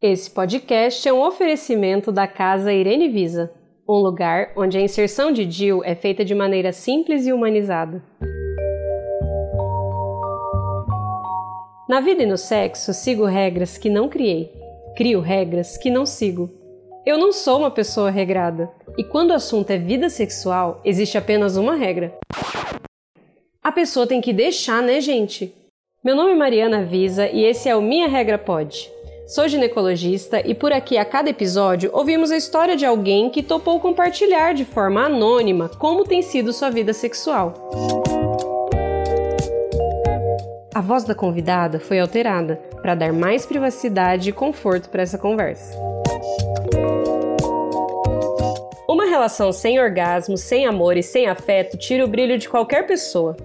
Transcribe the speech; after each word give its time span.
Esse 0.00 0.30
podcast 0.30 1.08
é 1.08 1.12
um 1.12 1.20
oferecimento 1.20 2.12
da 2.12 2.28
Casa 2.28 2.72
Irene 2.72 3.08
Visa, 3.08 3.52
um 3.88 3.96
lugar 3.96 4.52
onde 4.56 4.78
a 4.78 4.80
inserção 4.80 5.32
de 5.32 5.44
DIL 5.44 5.82
é 5.82 5.96
feita 5.96 6.24
de 6.24 6.36
maneira 6.36 6.72
simples 6.72 7.26
e 7.26 7.32
humanizada. 7.32 8.00
Na 11.88 11.98
vida 12.00 12.22
e 12.22 12.26
no 12.26 12.38
sexo, 12.38 12.94
sigo 12.94 13.24
regras 13.24 13.76
que 13.76 13.90
não 13.90 14.08
criei. 14.08 14.52
Crio 14.96 15.18
regras 15.18 15.76
que 15.76 15.90
não 15.90 16.06
sigo. 16.06 16.48
Eu 17.04 17.18
não 17.18 17.32
sou 17.32 17.58
uma 17.58 17.70
pessoa 17.70 18.08
regrada, 18.08 18.70
e 18.96 19.02
quando 19.02 19.30
o 19.30 19.34
assunto 19.34 19.72
é 19.72 19.78
vida 19.78 20.08
sexual, 20.08 20.80
existe 20.84 21.18
apenas 21.18 21.56
uma 21.56 21.74
regra. 21.74 22.16
A 23.60 23.72
pessoa 23.72 24.06
tem 24.06 24.20
que 24.20 24.32
deixar, 24.32 24.80
né, 24.80 25.00
gente? 25.00 25.52
Meu 26.04 26.14
nome 26.14 26.30
é 26.30 26.36
Mariana 26.36 26.84
Visa 26.84 27.26
e 27.26 27.42
esse 27.42 27.68
é 27.68 27.74
o 27.74 27.82
Minha 27.82 28.06
Regra 28.06 28.38
Pode. 28.38 28.96
Sou 29.28 29.46
ginecologista 29.46 30.40
e 30.42 30.54
por 30.54 30.72
aqui 30.72 30.96
a 30.96 31.04
cada 31.04 31.28
episódio 31.28 31.90
ouvimos 31.92 32.30
a 32.30 32.36
história 32.38 32.74
de 32.74 32.86
alguém 32.86 33.28
que 33.28 33.42
topou 33.42 33.78
compartilhar 33.78 34.54
de 34.54 34.64
forma 34.64 35.04
anônima 35.04 35.68
como 35.68 36.02
tem 36.02 36.22
sido 36.22 36.50
sua 36.50 36.70
vida 36.70 36.94
sexual. 36.94 37.52
A 40.74 40.80
voz 40.80 41.04
da 41.04 41.14
convidada 41.14 41.78
foi 41.78 42.00
alterada 42.00 42.56
para 42.80 42.94
dar 42.94 43.12
mais 43.12 43.44
privacidade 43.44 44.30
e 44.30 44.32
conforto 44.32 44.88
para 44.88 45.02
essa 45.02 45.18
conversa. 45.18 45.78
Uma 48.88 49.04
relação 49.04 49.52
sem 49.52 49.78
orgasmo, 49.78 50.38
sem 50.38 50.64
amor 50.64 50.96
e 50.96 51.02
sem 51.02 51.26
afeto 51.26 51.76
tira 51.76 52.02
o 52.02 52.08
brilho 52.08 52.38
de 52.38 52.48
qualquer 52.48 52.86
pessoa. 52.86 53.36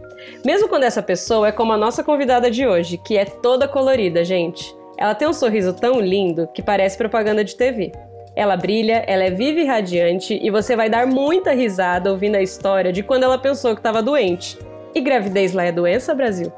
Mesmo 0.45 0.69
quando 0.69 0.83
essa 0.83 1.03
pessoa 1.03 1.49
é 1.49 1.51
como 1.51 1.73
a 1.73 1.77
nossa 1.77 2.05
convidada 2.05 2.49
de 2.49 2.65
hoje, 2.65 2.97
que 2.97 3.17
é 3.17 3.25
toda 3.25 3.67
colorida, 3.67 4.23
gente. 4.23 4.73
Ela 5.03 5.13
tem 5.13 5.27
um 5.27 5.33
sorriso 5.33 5.73
tão 5.73 5.99
lindo 5.99 6.47
que 6.53 6.61
parece 6.61 6.97
propaganda 6.97 7.43
de 7.43 7.57
TV. 7.57 7.91
Ela 8.37 8.55
brilha, 8.55 9.03
ela 9.05 9.25
é 9.25 9.29
viva 9.29 9.59
e 9.59 9.65
radiante 9.65 10.39
e 10.41 10.49
você 10.49 10.77
vai 10.77 10.89
dar 10.89 11.05
muita 11.05 11.51
risada 11.51 12.09
ouvindo 12.09 12.35
a 12.35 12.41
história 12.41 12.89
de 12.93 13.03
quando 13.03 13.23
ela 13.23 13.37
pensou 13.37 13.73
que 13.73 13.81
estava 13.81 14.01
doente. 14.01 14.57
E 14.95 15.01
gravidez 15.01 15.51
lá 15.51 15.65
é 15.65 15.73
doença, 15.73 16.15
Brasil? 16.15 16.53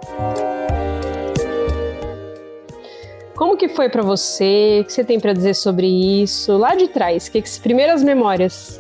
Como 3.36 3.58
que 3.58 3.68
foi 3.68 3.90
para 3.90 4.04
você? 4.04 4.82
O 4.82 4.86
que 4.86 4.94
você 4.94 5.04
tem 5.04 5.20
para 5.20 5.34
dizer 5.34 5.56
sobre 5.56 5.88
isso? 5.88 6.56
Lá 6.56 6.76
de 6.76 6.88
trás, 6.88 7.28
que, 7.28 7.42
que 7.42 7.60
primeiras 7.60 8.04
memórias? 8.04 8.80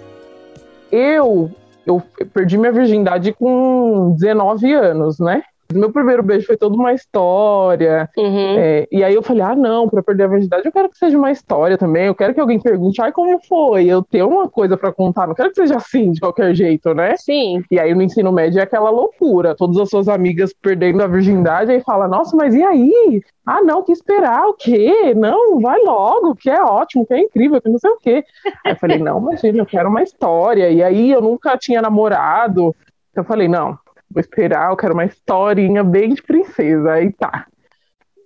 Eu 0.91 1.49
eu 1.87 2.03
perdi 2.31 2.55
minha 2.55 2.71
virgindade 2.71 3.33
com 3.33 4.13
19 4.15 4.73
anos, 4.73 5.17
né? 5.17 5.41
Meu 5.73 5.91
primeiro 5.91 6.21
beijo 6.21 6.45
foi 6.45 6.57
toda 6.57 6.75
uma 6.75 6.93
história. 6.93 8.09
Uhum. 8.15 8.55
É, 8.57 8.87
e 8.91 9.03
aí 9.03 9.13
eu 9.13 9.23
falei: 9.23 9.41
ah, 9.41 9.55
não, 9.55 9.89
para 9.89 10.03
perder 10.03 10.23
a 10.23 10.27
virgindade 10.27 10.65
eu 10.65 10.71
quero 10.71 10.89
que 10.89 10.97
seja 10.97 11.17
uma 11.17 11.31
história 11.31 11.77
também. 11.77 12.05
Eu 12.05 12.15
quero 12.15 12.33
que 12.33 12.39
alguém 12.39 12.59
pergunte: 12.59 13.01
ai, 13.01 13.11
como 13.11 13.39
foi? 13.43 13.85
Eu 13.85 14.03
tenho 14.03 14.27
uma 14.27 14.47
coisa 14.47 14.77
para 14.77 14.91
contar. 14.91 15.27
Não 15.27 15.33
quero 15.33 15.49
que 15.49 15.55
seja 15.55 15.77
assim, 15.77 16.11
de 16.11 16.19
qualquer 16.19 16.53
jeito, 16.53 16.93
né? 16.93 17.15
Sim. 17.17 17.63
E 17.71 17.79
aí 17.79 17.93
no 17.95 18.03
ensino 18.03 18.31
médio 18.31 18.59
é 18.59 18.63
aquela 18.63 18.89
loucura. 18.89 19.55
Todas 19.55 19.77
as 19.77 19.89
suas 19.89 20.07
amigas 20.07 20.53
perdendo 20.53 21.01
a 21.01 21.07
virgindade. 21.07 21.71
Aí 21.71 21.81
fala: 21.81 22.07
nossa, 22.07 22.35
mas 22.35 22.53
e 22.53 22.63
aí? 22.63 23.23
Ah, 23.45 23.61
não, 23.61 23.83
que 23.83 23.91
esperar, 23.91 24.47
o 24.47 24.53
quê? 24.53 25.13
Não, 25.15 25.59
vai 25.59 25.79
logo, 25.83 26.35
que 26.35 26.49
é 26.49 26.61
ótimo, 26.63 27.05
que 27.05 27.13
é 27.13 27.19
incrível, 27.19 27.61
que 27.61 27.69
não 27.69 27.79
sei 27.79 27.91
o 27.91 27.97
quê. 27.97 28.23
Aí 28.63 28.73
eu 28.73 28.77
falei: 28.77 28.99
não, 28.99 29.19
imagina, 29.19 29.57
eu 29.57 29.65
quero 29.65 29.89
uma 29.89 30.03
história. 30.03 30.69
E 30.69 30.83
aí 30.83 31.11
eu 31.11 31.21
nunca 31.21 31.57
tinha 31.57 31.81
namorado. 31.81 32.75
Então 33.11 33.23
eu 33.23 33.27
falei: 33.27 33.47
não, 33.47 33.77
vou 34.15 34.21
esperar, 34.21 34.71
eu 34.71 34.77
quero 34.77 34.93
uma 34.93 35.03
historinha 35.03 35.83
bem 35.83 36.13
de 36.13 36.23
princesa. 36.23 36.93
Aí 36.93 37.11
tá. 37.11 37.45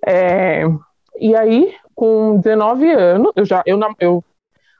É, 0.05 0.61
e 1.19 1.35
aí, 1.35 1.73
com 1.95 2.37
19 2.37 2.91
anos, 2.91 3.31
eu 3.35 3.43
já, 3.43 3.63
eu, 3.65 3.79
eu, 3.99 4.23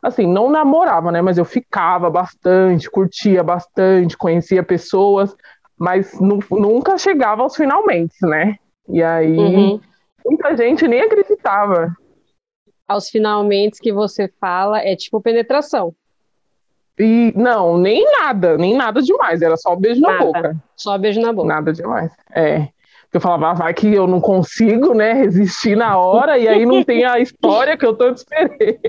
assim, 0.03 0.27
não 0.27 0.49
namorava, 0.49 1.11
né, 1.11 1.21
mas 1.21 1.37
eu 1.37 1.45
ficava 1.45 2.09
bastante, 2.09 2.89
curtia 2.89 3.43
bastante, 3.43 4.15
conhecia 4.15 4.61
pessoas, 4.61 5.35
mas 5.77 6.17
nunca 6.19 6.97
chegava 6.97 7.41
aos 7.41 7.55
finalmente, 7.55 8.15
né? 8.21 8.57
E 8.87 9.01
aí, 9.01 9.37
uhum. 9.37 9.81
muita 10.25 10.55
gente 10.55 10.87
nem 10.87 11.01
acreditava. 11.01 11.93
Aos 12.87 13.09
finalmente 13.09 13.79
que 13.79 13.91
você 13.91 14.31
fala 14.39 14.79
é 14.79 14.95
tipo 14.95 15.21
penetração. 15.21 15.93
E 16.99 17.31
não, 17.35 17.77
nem 17.77 18.03
nada, 18.19 18.57
nem 18.57 18.75
nada 18.75 19.01
demais, 19.01 19.41
era 19.41 19.55
só 19.55 19.73
um 19.73 19.79
beijo 19.79 20.01
nada, 20.01 20.17
na 20.17 20.25
boca. 20.25 20.55
Só 20.75 20.97
beijo 20.97 21.21
na 21.21 21.31
boca. 21.31 21.47
Nada 21.47 21.71
demais. 21.71 22.11
É. 22.35 22.67
Eu 23.11 23.21
falava, 23.21 23.49
ah, 23.49 23.53
vai 23.53 23.73
que 23.73 23.91
eu 23.91 24.05
não 24.05 24.19
consigo, 24.19 24.93
né, 24.93 25.13
resistir 25.13 25.75
na 25.75 25.97
hora, 25.97 26.37
e 26.37 26.47
aí 26.47 26.65
não 26.65 26.83
tem 26.83 27.05
a 27.05 27.17
história 27.19 27.75
que 27.75 27.85
eu 27.85 27.95
tanto 27.95 28.17
esperei. 28.17 28.79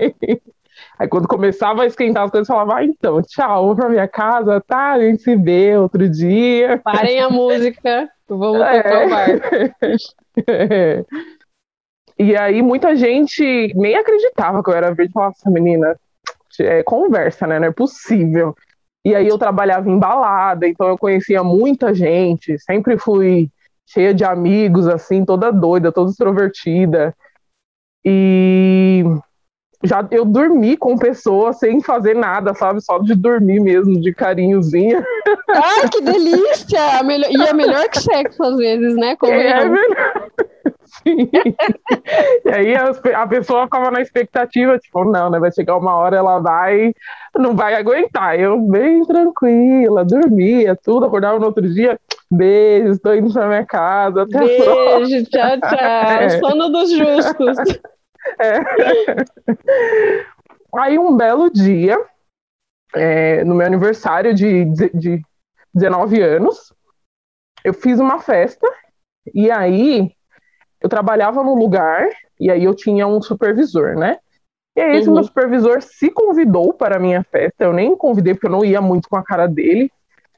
Aí 0.99 1.07
quando 1.07 1.27
começava 1.27 1.81
a 1.81 1.85
esquentar 1.87 2.25
as 2.25 2.31
coisas, 2.31 2.47
eu 2.47 2.55
falava, 2.55 2.79
ah, 2.79 2.85
então, 2.85 3.21
tchau, 3.23 3.67
vou 3.67 3.75
pra 3.75 3.89
minha 3.89 4.07
casa, 4.07 4.61
tá? 4.61 4.91
A 4.91 4.99
gente 4.99 5.23
se 5.23 5.35
vê 5.35 5.75
outro 5.75 6.07
dia. 6.07 6.79
Parem 6.83 7.19
a 7.19 7.29
música, 7.29 8.07
vamos 8.27 8.61
é. 8.61 8.83
tocar 8.83 9.05
o 9.05 9.09
bar. 9.09 9.29
É. 10.47 11.05
E 12.19 12.37
aí 12.37 12.61
muita 12.61 12.95
gente 12.95 13.73
nem 13.75 13.95
acreditava 13.95 14.63
que 14.63 14.69
eu 14.69 14.75
era 14.75 14.93
verde. 14.93 15.11
Falava, 15.11 15.33
essa 15.35 15.49
menina, 15.49 15.97
é, 16.65 16.83
conversa, 16.83 17.47
né? 17.47 17.59
Não 17.59 17.67
é 17.67 17.71
possível. 17.71 18.55
E 19.03 19.15
aí 19.15 19.27
eu 19.27 19.37
trabalhava 19.37 19.89
em 19.89 19.97
balada, 19.97 20.67
então 20.67 20.87
eu 20.87 20.97
conhecia 20.97 21.43
muita 21.43 21.93
gente, 21.93 22.57
sempre 22.59 22.97
fui 22.97 23.49
cheia 23.87 24.13
de 24.13 24.23
amigos, 24.23 24.87
assim, 24.87 25.25
toda 25.25 25.51
doida, 25.51 25.91
toda 25.91 26.11
extrovertida. 26.11 27.13
E 28.05 29.03
já 29.83 30.07
eu 30.11 30.23
dormi 30.23 30.77
com 30.77 30.97
pessoas 30.97 31.57
sem 31.57 31.81
fazer 31.81 32.15
nada, 32.15 32.53
sabe? 32.53 32.81
Só 32.81 32.99
de 32.99 33.15
dormir 33.15 33.59
mesmo, 33.59 33.99
de 33.99 34.13
carinhozinho. 34.13 35.03
Ai, 35.49 35.89
que 35.89 36.01
delícia! 36.01 37.01
E 37.29 37.41
é 37.41 37.53
melhor 37.53 37.89
que 37.89 37.99
sexo 37.99 38.43
às 38.43 38.57
vezes, 38.57 38.95
né? 38.95 39.15
Como 39.15 39.33
é 39.33 39.65
melhor. 39.65 39.85
Sim. 40.91 41.29
e 42.45 42.49
aí 42.49 42.75
a, 42.75 43.25
pessoa 43.27 43.63
ficava 43.63 43.89
na 43.89 44.01
expectativa, 44.01 44.77
tipo, 44.77 45.05
não, 45.05 45.29
né? 45.29 45.39
Vai 45.39 45.51
chegar 45.51 45.77
uma 45.77 45.95
hora, 45.95 46.17
ela 46.17 46.39
vai, 46.39 46.93
não 47.37 47.55
vai 47.55 47.75
aguentar. 47.75 48.37
Eu, 48.37 48.59
bem 48.59 49.05
tranquila, 49.05 50.03
dormia, 50.03 50.75
tudo, 50.75 51.05
acordava 51.05 51.39
no 51.39 51.45
outro 51.45 51.67
dia, 51.73 51.97
beijo, 52.29 52.91
estou 52.91 53.15
indo 53.15 53.31
pra 53.31 53.47
minha 53.47 53.65
casa. 53.65 54.23
Até 54.23 54.39
Beijo, 54.39 55.25
tchau, 55.29 55.59
tchau. 55.61 55.71
É. 56.21 56.29
Sono 56.39 56.69
dos 56.69 56.91
justos. 56.91 57.57
É. 58.39 58.59
Aí 60.77 60.99
um 60.99 61.17
belo 61.17 61.49
dia, 61.49 61.99
é, 62.93 63.43
no 63.43 63.55
meu 63.55 63.65
aniversário 63.65 64.31
de, 64.31 64.63
de, 64.65 64.89
de 64.93 65.21
19 65.73 66.21
anos, 66.21 66.71
eu 67.63 67.73
fiz 67.73 67.99
uma 67.99 68.19
festa, 68.19 68.67
e 69.33 69.49
aí 69.49 70.11
eu 70.81 70.89
trabalhava 70.89 71.43
num 71.43 71.55
lugar 71.55 72.09
e 72.39 72.49
aí 72.49 72.63
eu 72.63 72.73
tinha 72.73 73.05
um 73.07 73.21
supervisor, 73.21 73.95
né? 73.95 74.17
E 74.75 74.81
aí 74.81 74.97
esse 74.97 75.09
uhum. 75.09 75.15
meu 75.15 75.23
supervisor 75.23 75.81
se 75.81 76.09
convidou 76.09 76.73
para 76.73 76.95
a 76.95 76.99
minha 76.99 77.23
festa. 77.23 77.65
Eu 77.65 77.73
nem 77.73 77.95
convidei 77.95 78.33
porque 78.33 78.47
eu 78.47 78.51
não 78.51 78.65
ia 78.65 78.81
muito 78.81 79.09
com 79.09 79.17
a 79.17 79.23
cara 79.23 79.47
dele. 79.47 79.91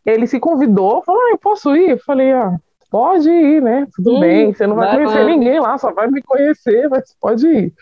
Ele 0.06 0.28
se 0.28 0.40
convidou, 0.40 1.04
falou: 1.04 1.22
ah, 1.22 1.30
eu 1.32 1.38
posso 1.38 1.76
ir? 1.76 1.92
Eu 1.92 2.00
falei: 2.00 2.32
ah, 2.34 2.58
pode 2.90 3.30
ir, 3.30 3.62
né? 3.62 3.88
Tudo 3.96 4.20
bem, 4.20 4.54
você 4.54 4.68
não 4.68 4.76
vai, 4.76 4.88
vai 4.88 4.98
conhecer 4.98 5.20
lá. 5.20 5.26
ninguém 5.26 5.60
lá, 5.60 5.78
só 5.78 5.92
vai 5.92 6.08
me 6.08 6.22
conhecer, 6.22 6.90
mas 6.90 7.16
pode 7.20 7.48
ir. 7.48 7.74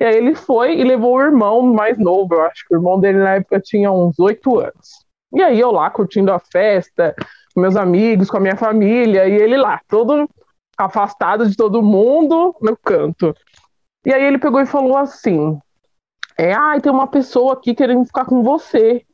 E 0.00 0.04
aí 0.04 0.16
ele 0.16 0.34
foi 0.34 0.78
e 0.78 0.84
levou 0.84 1.16
o 1.16 1.22
irmão 1.22 1.62
mais 1.62 1.98
novo, 1.98 2.34
eu 2.34 2.42
acho 2.42 2.66
que 2.66 2.74
o 2.74 2.78
irmão 2.78 2.98
dele 2.98 3.18
na 3.18 3.34
época 3.34 3.60
tinha 3.60 3.90
uns 3.90 4.18
oito 4.18 4.58
anos. 4.58 5.04
E 5.32 5.42
aí 5.42 5.58
eu 5.58 5.70
lá 5.70 5.90
curtindo 5.90 6.32
a 6.32 6.38
festa, 6.38 7.14
com 7.54 7.60
meus 7.60 7.76
amigos, 7.76 8.30
com 8.30 8.36
a 8.36 8.40
minha 8.40 8.56
família, 8.56 9.26
e 9.26 9.34
ele 9.34 9.56
lá, 9.56 9.80
todo 9.88 10.28
afastado 10.76 11.48
de 11.48 11.56
todo 11.56 11.82
mundo 11.82 12.54
no 12.60 12.76
canto. 12.76 13.34
E 14.04 14.12
aí 14.12 14.22
ele 14.22 14.38
pegou 14.38 14.60
e 14.60 14.66
falou 14.66 14.96
assim: 14.96 15.58
é, 16.38 16.52
ai, 16.52 16.78
ah, 16.78 16.80
tem 16.80 16.92
uma 16.92 17.06
pessoa 17.06 17.54
aqui 17.54 17.74
querendo 17.74 18.04
ficar 18.04 18.24
com 18.24 18.42
você. 18.42 19.04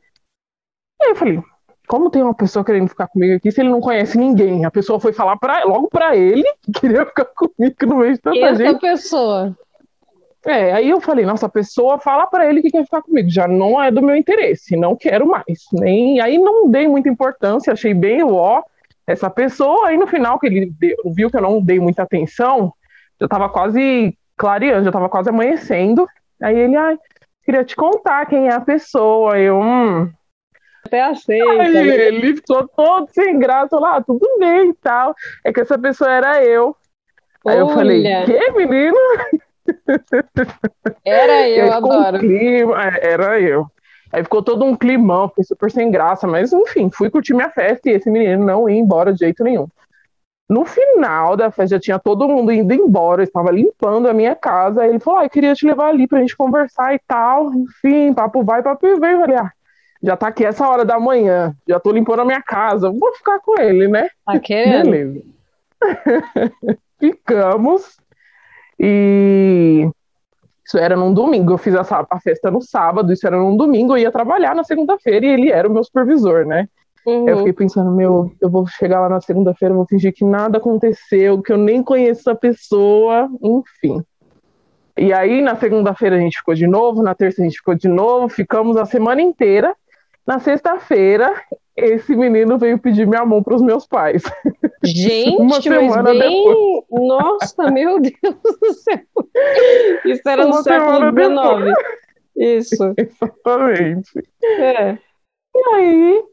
E 1.01 1.05
aí 1.05 1.11
eu 1.11 1.15
falei, 1.15 1.41
como 1.87 2.09
tem 2.09 2.21
uma 2.21 2.33
pessoa 2.33 2.65
querendo 2.65 2.87
ficar 2.87 3.07
comigo 3.07 3.35
aqui 3.35 3.51
se 3.51 3.61
ele 3.61 3.69
não 3.69 3.81
conhece 3.81 4.17
ninguém? 4.17 4.65
A 4.65 4.71
pessoa 4.71 4.99
foi 4.99 5.13
falar 5.13 5.37
pra, 5.37 5.63
logo 5.63 5.87
para 5.89 6.15
ele 6.15 6.43
que 6.61 6.71
queria 6.71 7.05
ficar 7.05 7.25
comigo 7.35 7.75
no 7.85 7.97
meio 7.97 8.13
de 8.13 8.19
tanta 8.19 8.37
e 8.37 8.55
gente. 8.55 8.67
essa 8.67 8.79
pessoa? 8.79 9.57
É, 10.45 10.73
aí 10.73 10.89
eu 10.89 10.99
falei, 10.99 11.25
nossa, 11.25 11.45
a 11.45 11.49
pessoa 11.49 11.97
fala 11.97 12.27
para 12.27 12.49
ele 12.49 12.61
que 12.61 12.69
quer 12.69 12.83
ficar 12.83 13.01
comigo, 13.01 13.29
já 13.29 13.47
não 13.47 13.81
é 13.81 13.89
do 13.89 14.01
meu 14.01 14.15
interesse, 14.15 14.75
não 14.75 14.93
quero 14.93 15.25
mais. 15.25 15.67
Nem 15.71 16.19
aí 16.19 16.37
não 16.37 16.69
dei 16.69 16.85
muita 16.85 17.07
importância, 17.07 17.71
achei 17.71 17.93
bem 17.93 18.23
ó, 18.23 18.61
essa 19.05 19.29
pessoa, 19.29 19.87
aí 19.87 19.97
no 19.97 20.07
final 20.07 20.39
que 20.39 20.47
ele 20.47 20.71
deu, 20.79 20.95
viu 21.13 21.29
que 21.29 21.37
eu 21.37 21.41
não 21.41 21.61
dei 21.61 21.79
muita 21.79 22.03
atenção, 22.03 22.73
já 23.19 23.25
estava 23.25 23.49
quase 23.49 24.17
clareando, 24.37 24.83
já 24.83 24.89
estava 24.89 25.09
quase 25.09 25.29
amanhecendo. 25.29 26.07
Aí 26.41 26.57
ele, 26.57 26.75
ai, 26.75 26.97
queria 27.45 27.63
te 27.63 27.75
contar 27.75 28.25
quem 28.25 28.47
é 28.47 28.53
a 28.53 28.61
pessoa. 28.61 29.39
Eu, 29.39 29.59
hum. 29.59 30.11
Até 30.85 31.01
aceita. 31.01 31.61
Aí 31.61 31.73
né? 31.73 31.87
ele 32.07 32.35
ficou 32.35 32.67
todo 32.67 33.07
sem 33.11 33.39
graça 33.39 33.79
lá, 33.79 33.97
ah, 33.97 34.03
tudo 34.03 34.27
bem 34.37 34.69
e 34.69 34.73
tal. 34.73 35.15
É 35.43 35.53
que 35.53 35.61
essa 35.61 35.77
pessoa 35.77 36.11
era 36.11 36.43
eu. 36.43 36.75
Aí 37.45 37.55
Olha. 37.55 37.59
eu 37.59 37.69
falei, 37.69 38.03
que 38.25 38.51
menino? 38.51 38.97
Era 41.05 41.47
eu, 41.49 41.73
adoro. 41.73 42.17
Um 42.17 42.19
clima, 42.19 42.83
é, 42.83 43.11
era 43.13 43.39
eu. 43.39 43.67
Aí 44.13 44.23
ficou 44.23 44.43
todo 44.43 44.63
um 44.63 44.75
climão, 44.75 45.27
fiquei 45.27 45.43
super 45.43 45.71
sem 45.71 45.89
graça, 45.89 46.27
mas 46.27 46.53
enfim, 46.53 46.87
fui 46.93 47.09
curtir 47.09 47.33
minha 47.33 47.49
festa 47.49 47.89
e 47.89 47.93
esse 47.93 48.11
menino 48.11 48.45
não 48.45 48.69
ia 48.69 48.77
embora 48.77 49.11
de 49.11 49.19
jeito 49.19 49.43
nenhum. 49.43 49.67
No 50.47 50.65
final 50.65 51.35
da 51.35 51.49
festa, 51.49 51.77
já 51.77 51.79
tinha 51.79 51.97
todo 51.97 52.27
mundo 52.27 52.51
indo 52.51 52.71
embora, 52.73 53.21
eu 53.21 53.23
estava 53.23 53.49
limpando 53.49 54.07
a 54.07 54.13
minha 54.13 54.35
casa, 54.35 54.83
aí 54.83 54.89
ele 54.91 54.99
falou, 54.99 55.21
ah, 55.21 55.25
eu 55.25 55.29
queria 55.31 55.55
te 55.55 55.65
levar 55.65 55.87
ali 55.87 56.07
pra 56.07 56.19
gente 56.19 56.37
conversar 56.37 56.93
e 56.93 56.99
tal, 57.07 57.51
enfim, 57.55 58.13
papo 58.13 58.43
vai, 58.43 58.61
papo 58.61 58.99
vem, 58.99 59.13
eu 59.13 59.21
falei, 59.21 59.37
ah, 59.37 59.51
já 60.03 60.15
tá 60.15 60.27
aqui 60.27 60.45
essa 60.45 60.67
hora 60.67 60.85
da 60.85 60.99
manhã, 60.99 61.55
já 61.67 61.79
tô 61.79 61.91
limpando 61.91 62.19
a 62.19 62.25
minha 62.25 62.41
casa, 62.41 62.91
vou 62.91 63.15
ficar 63.15 63.39
com 63.39 63.59
ele, 63.59 63.87
né? 63.87 64.09
Tá 64.23 64.37
querendo? 64.37 64.91
Beleza. 64.91 65.23
Ficamos, 66.99 67.97
e 68.79 69.89
isso 70.65 70.77
era 70.77 70.95
num 70.95 71.13
domingo, 71.13 71.53
eu 71.53 71.57
fiz 71.57 71.75
a, 71.75 71.81
a, 72.09 72.19
festa 72.19 72.49
no 72.49 72.61
sábado, 72.61 73.11
isso 73.11 73.27
era 73.27 73.37
num 73.37 73.57
domingo, 73.57 73.93
eu 73.93 73.97
ia 73.97 74.11
trabalhar 74.11 74.55
na 74.55 74.63
segunda-feira 74.63 75.25
e 75.25 75.29
ele 75.29 75.51
era 75.51 75.67
o 75.67 75.71
meu 75.71 75.83
supervisor, 75.83 76.45
né? 76.45 76.67
Uhum. 77.05 77.27
Eu 77.27 77.37
fiquei 77.39 77.53
pensando, 77.53 77.91
meu, 77.91 78.31
eu 78.39 78.49
vou 78.49 78.65
chegar 78.65 79.01
lá 79.01 79.09
na 79.09 79.19
segunda-feira, 79.19 79.73
vou 79.73 79.85
fingir 79.85 80.13
que 80.13 80.23
nada 80.23 80.57
aconteceu, 80.57 81.41
que 81.41 81.51
eu 81.51 81.57
nem 81.57 81.83
conheço 81.83 82.29
a 82.29 82.35
pessoa, 82.35 83.29
enfim. 83.41 84.01
E 84.97 85.11
aí, 85.11 85.41
na 85.41 85.55
segunda-feira 85.55 86.15
a 86.15 86.19
gente 86.19 86.37
ficou 86.37 86.53
de 86.53 86.67
novo, 86.67 87.03
na 87.03 87.13
terça 87.13 87.41
a 87.41 87.45
gente 87.45 87.57
ficou 87.57 87.75
de 87.75 87.87
novo, 87.87 88.29
ficamos 88.29 88.77
a 88.77 88.85
semana 88.85 89.21
inteira. 89.21 89.75
Na 90.25 90.39
sexta-feira, 90.39 91.33
esse 91.75 92.15
menino 92.15 92.57
veio 92.57 92.77
pedir 92.77 93.07
minha 93.07 93.25
mão 93.25 93.41
para 93.41 93.55
os 93.55 93.61
meus 93.61 93.87
pais. 93.87 94.23
Gente, 94.83 95.41
Uma 95.41 95.61
semana 95.61 96.03
mas 96.03 96.19
bem... 96.19 96.45
Depois. 96.45 96.83
Nossa, 96.91 97.71
meu 97.71 97.99
Deus 97.99 98.15
do 98.61 98.73
céu! 98.73 98.99
Isso 100.05 100.21
era 100.27 100.45
Uma 100.45 100.57
no 100.57 100.63
século 100.63 101.11
XIX. 101.11 101.77
Isso. 102.35 102.93
Exatamente. 102.97 104.11
É. 104.43 104.97
E 105.55 105.73
aí, 105.75 106.23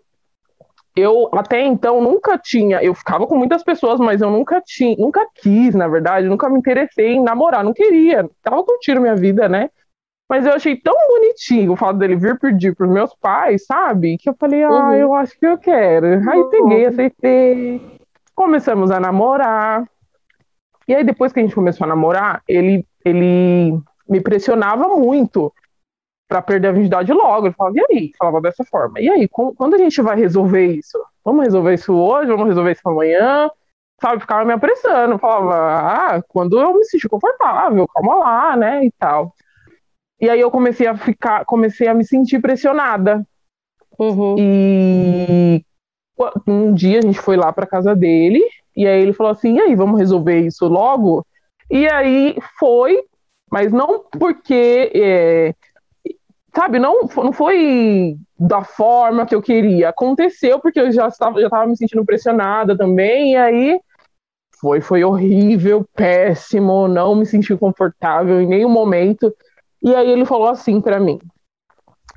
eu 0.97 1.29
até 1.33 1.65
então 1.65 2.01
nunca 2.01 2.37
tinha, 2.39 2.83
eu 2.83 2.95
ficava 2.95 3.27
com 3.27 3.37
muitas 3.37 3.63
pessoas, 3.63 4.01
mas 4.01 4.21
eu 4.21 4.31
nunca 4.31 4.61
tinha, 4.61 4.97
nunca 4.99 5.27
quis, 5.35 5.75
na 5.75 5.87
verdade, 5.87 6.29
nunca 6.29 6.49
me 6.49 6.59
interessei 6.59 7.13
em 7.13 7.23
namorar, 7.23 7.63
não 7.63 7.73
queria, 7.73 8.29
tava 8.43 8.63
curtindo 8.65 9.01
minha 9.01 9.15
vida, 9.15 9.49
né? 9.49 9.71
Mas 10.31 10.47
eu 10.47 10.53
achei 10.53 10.77
tão 10.77 10.95
bonitinho 11.09 11.73
o 11.73 11.77
fato 11.77 11.99
dele 11.99 12.15
vir 12.15 12.39
pedir 12.39 12.73
pros 12.77 12.89
meus 12.89 13.13
pais, 13.17 13.67
sabe? 13.67 14.17
Que 14.17 14.29
eu 14.29 14.37
falei, 14.39 14.63
ah, 14.63 14.71
uhum. 14.71 14.95
eu 14.95 15.13
acho 15.13 15.37
que 15.37 15.45
eu 15.45 15.59
quero. 15.59 16.07
Uhum. 16.07 16.31
Aí 16.31 16.45
peguei, 16.45 16.87
aceitei, 16.87 17.99
começamos 18.33 18.93
a 18.93 19.01
namorar. 19.01 19.85
E 20.87 20.95
aí 20.95 21.03
depois 21.03 21.33
que 21.33 21.41
a 21.41 21.43
gente 21.43 21.55
começou 21.55 21.85
a 21.85 21.89
namorar, 21.89 22.45
ele, 22.47 22.87
ele 23.05 23.77
me 24.09 24.21
pressionava 24.21 24.87
muito 24.97 25.53
para 26.29 26.41
perder 26.41 26.69
a 26.69 26.73
virgindade 26.73 27.13
logo. 27.13 27.49
Ele 27.49 27.55
falava, 27.55 27.77
e 27.77 27.87
aí? 27.91 28.13
Falava 28.17 28.41
dessa 28.41 28.65
forma. 28.65 29.01
E 29.01 29.11
aí, 29.11 29.27
quando 29.29 29.75
a 29.75 29.79
gente 29.79 30.01
vai 30.01 30.15
resolver 30.15 30.65
isso? 30.65 30.97
Vamos 31.25 31.43
resolver 31.43 31.75
isso 31.75 31.93
hoje? 31.93 32.31
Vamos 32.31 32.47
resolver 32.47 32.71
isso 32.71 32.89
amanhã? 32.89 33.51
Sabe, 34.01 34.21
ficava 34.21 34.45
me 34.45 34.53
apressando. 34.53 35.19
Falava, 35.19 36.15
ah, 36.15 36.23
quando 36.29 36.61
eu 36.61 36.73
me 36.73 36.85
senti 36.85 37.09
confortável, 37.09 37.89
calma 37.89 38.15
lá, 38.15 38.57
né, 38.57 38.85
e 38.85 38.93
tal. 38.93 39.35
E 40.21 40.29
aí 40.29 40.41
eu 40.41 40.51
comecei 40.51 40.87
a 40.87 40.97
ficar, 40.97 41.45
comecei 41.45 41.89
a 41.89 41.95
me 41.95 42.05
sentir 42.05 42.41
pressionada. 42.41 43.25
Uhum. 43.99 44.37
E 44.39 45.65
um 46.47 46.73
dia 46.73 46.99
a 46.99 47.03
gente 47.03 47.19
foi 47.19 47.37
lá 47.37 47.53
para 47.53 47.67
casa 47.67 47.95
dele, 47.95 48.43
e 48.77 48.87
aí 48.87 49.01
ele 49.01 49.13
falou 49.13 49.33
assim: 49.33 49.57
e 49.57 49.61
aí, 49.61 49.75
vamos 49.75 49.99
resolver 49.99 50.41
isso 50.41 50.67
logo? 50.67 51.25
E 51.71 51.89
aí 51.89 52.37
foi, 52.59 53.03
mas 53.51 53.73
não 53.73 54.05
porque 54.19 54.91
é, 54.95 55.55
sabe, 56.55 56.79
não, 56.79 57.09
não 57.17 57.33
foi 57.33 58.17
da 58.39 58.65
forma 58.65 59.27
que 59.27 59.35
eu 59.35 59.43
queria. 59.43 59.91
Aconteceu 59.91 60.59
porque 60.59 60.81
eu 60.81 60.93
já 60.93 61.09
estava, 61.09 61.41
já 61.41 61.47
estava 61.47 61.67
me 61.67 61.77
sentindo 61.77 62.05
pressionada 62.05 62.77
também, 62.77 63.33
e 63.33 63.37
aí 63.37 63.81
foi, 64.61 64.81
foi 64.81 65.03
horrível, 65.05 65.87
péssimo, 65.95 66.87
não 66.87 67.15
me 67.15 67.25
senti 67.25 67.57
confortável 67.57 68.41
em 68.41 68.47
nenhum 68.47 68.69
momento. 68.69 69.35
E 69.83 69.95
aí 69.95 70.11
ele 70.11 70.25
falou 70.25 70.49
assim 70.49 70.81
para 70.81 71.01
mim. 71.01 71.19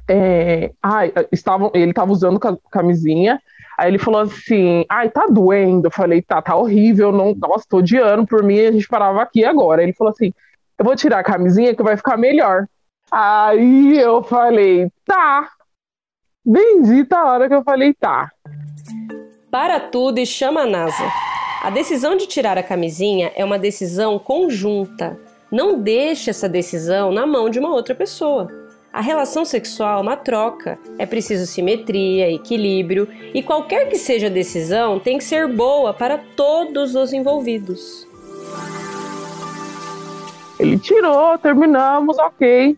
É, 0.07 0.71
ah, 0.81 1.01
estavam, 1.31 1.71
ele 1.73 1.91
estava 1.91 2.11
usando 2.11 2.39
camisinha, 2.69 3.41
aí 3.77 3.89
ele 3.89 3.97
falou 3.97 4.21
assim, 4.21 4.85
ai, 4.89 5.09
tá 5.09 5.27
doendo, 5.27 5.87
eu 5.87 5.91
falei, 5.91 6.21
tá, 6.21 6.41
tá 6.41 6.55
horrível, 6.55 7.11
não, 7.11 7.33
nossa, 7.35 7.65
tô 7.69 7.77
odiando, 7.77 8.27
por 8.27 8.43
mim 8.43 8.59
a 8.59 8.71
gente 8.71 8.87
parava 8.87 9.21
aqui 9.21 9.45
agora, 9.45 9.81
ele 9.81 9.93
falou 9.93 10.11
assim, 10.11 10.33
eu 10.77 10.83
vou 10.83 10.93
tirar 10.93 11.19
a 11.19 11.23
camisinha 11.23 11.73
que 11.73 11.81
vai 11.81 11.95
ficar 11.95 12.17
melhor, 12.17 12.67
Aí 13.15 13.95
eu 13.99 14.23
falei, 14.23 14.89
tá. 15.05 15.47
Bendita 16.43 17.15
a 17.15 17.31
hora 17.31 17.47
que 17.47 17.53
eu 17.53 17.63
falei, 17.63 17.93
tá. 17.93 18.31
Para 19.51 19.79
tudo 19.79 20.17
e 20.17 20.25
chama 20.25 20.61
a 20.61 20.65
NASA. 20.65 21.03
A 21.61 21.69
decisão 21.69 22.17
de 22.17 22.25
tirar 22.25 22.57
a 22.57 22.63
camisinha 22.63 23.31
é 23.35 23.45
uma 23.45 23.59
decisão 23.59 24.17
conjunta. 24.17 25.15
Não 25.53 25.79
deixe 25.79 26.31
essa 26.31 26.49
decisão 26.49 27.11
na 27.11 27.27
mão 27.27 27.47
de 27.47 27.59
uma 27.59 27.69
outra 27.69 27.93
pessoa. 27.93 28.47
A 28.91 29.01
relação 29.01 29.45
sexual 29.45 29.99
é 29.99 30.01
uma 30.01 30.17
troca, 30.17 30.79
é 30.97 31.05
preciso 31.05 31.45
simetria, 31.45 32.31
equilíbrio 32.31 33.07
e 33.35 33.43
qualquer 33.43 33.87
que 33.87 33.95
seja 33.95 34.25
a 34.25 34.31
decisão 34.31 34.99
tem 34.99 35.19
que 35.19 35.23
ser 35.23 35.47
boa 35.47 35.93
para 35.93 36.17
todos 36.35 36.95
os 36.95 37.13
envolvidos. 37.13 38.07
Ele 40.59 40.79
tirou, 40.79 41.37
terminamos, 41.37 42.17
ok. 42.17 42.75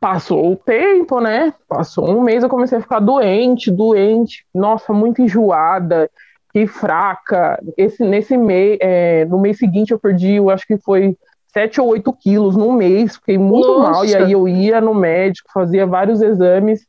Passou 0.00 0.54
o 0.54 0.56
tempo, 0.56 1.20
né? 1.20 1.54
Passou 1.68 2.10
um 2.10 2.22
mês, 2.22 2.42
eu 2.42 2.48
comecei 2.48 2.78
a 2.78 2.82
ficar 2.82 2.98
doente, 2.98 3.70
doente, 3.70 4.44
nossa, 4.52 4.92
muito 4.92 5.22
enjoada 5.22 6.10
e 6.52 6.66
fraca. 6.66 7.62
Esse, 7.76 8.02
nesse 8.02 8.36
mês, 8.36 8.78
é, 8.80 9.24
no 9.26 9.38
mês 9.38 9.58
seguinte 9.58 9.92
eu 9.92 9.98
perdi, 10.00 10.34
eu 10.34 10.50
acho 10.50 10.66
que 10.66 10.76
foi 10.76 11.16
7 11.52 11.80
ou 11.80 11.88
8 11.88 12.12
quilos 12.14 12.56
num 12.56 12.72
mês, 12.72 13.16
fiquei 13.16 13.38
muito 13.38 13.68
nossa. 13.68 13.90
mal, 13.90 14.04
e 14.04 14.14
aí 14.14 14.32
eu 14.32 14.46
ia 14.46 14.80
no 14.80 14.94
médico, 14.94 15.50
fazia 15.52 15.86
vários 15.86 16.20
exames. 16.20 16.86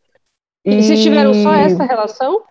E, 0.66 0.76
e 0.76 0.84
vocês 0.84 1.02
tiveram 1.02 1.34
só 1.34 1.54
essa 1.54 1.84
relação? 1.84 2.44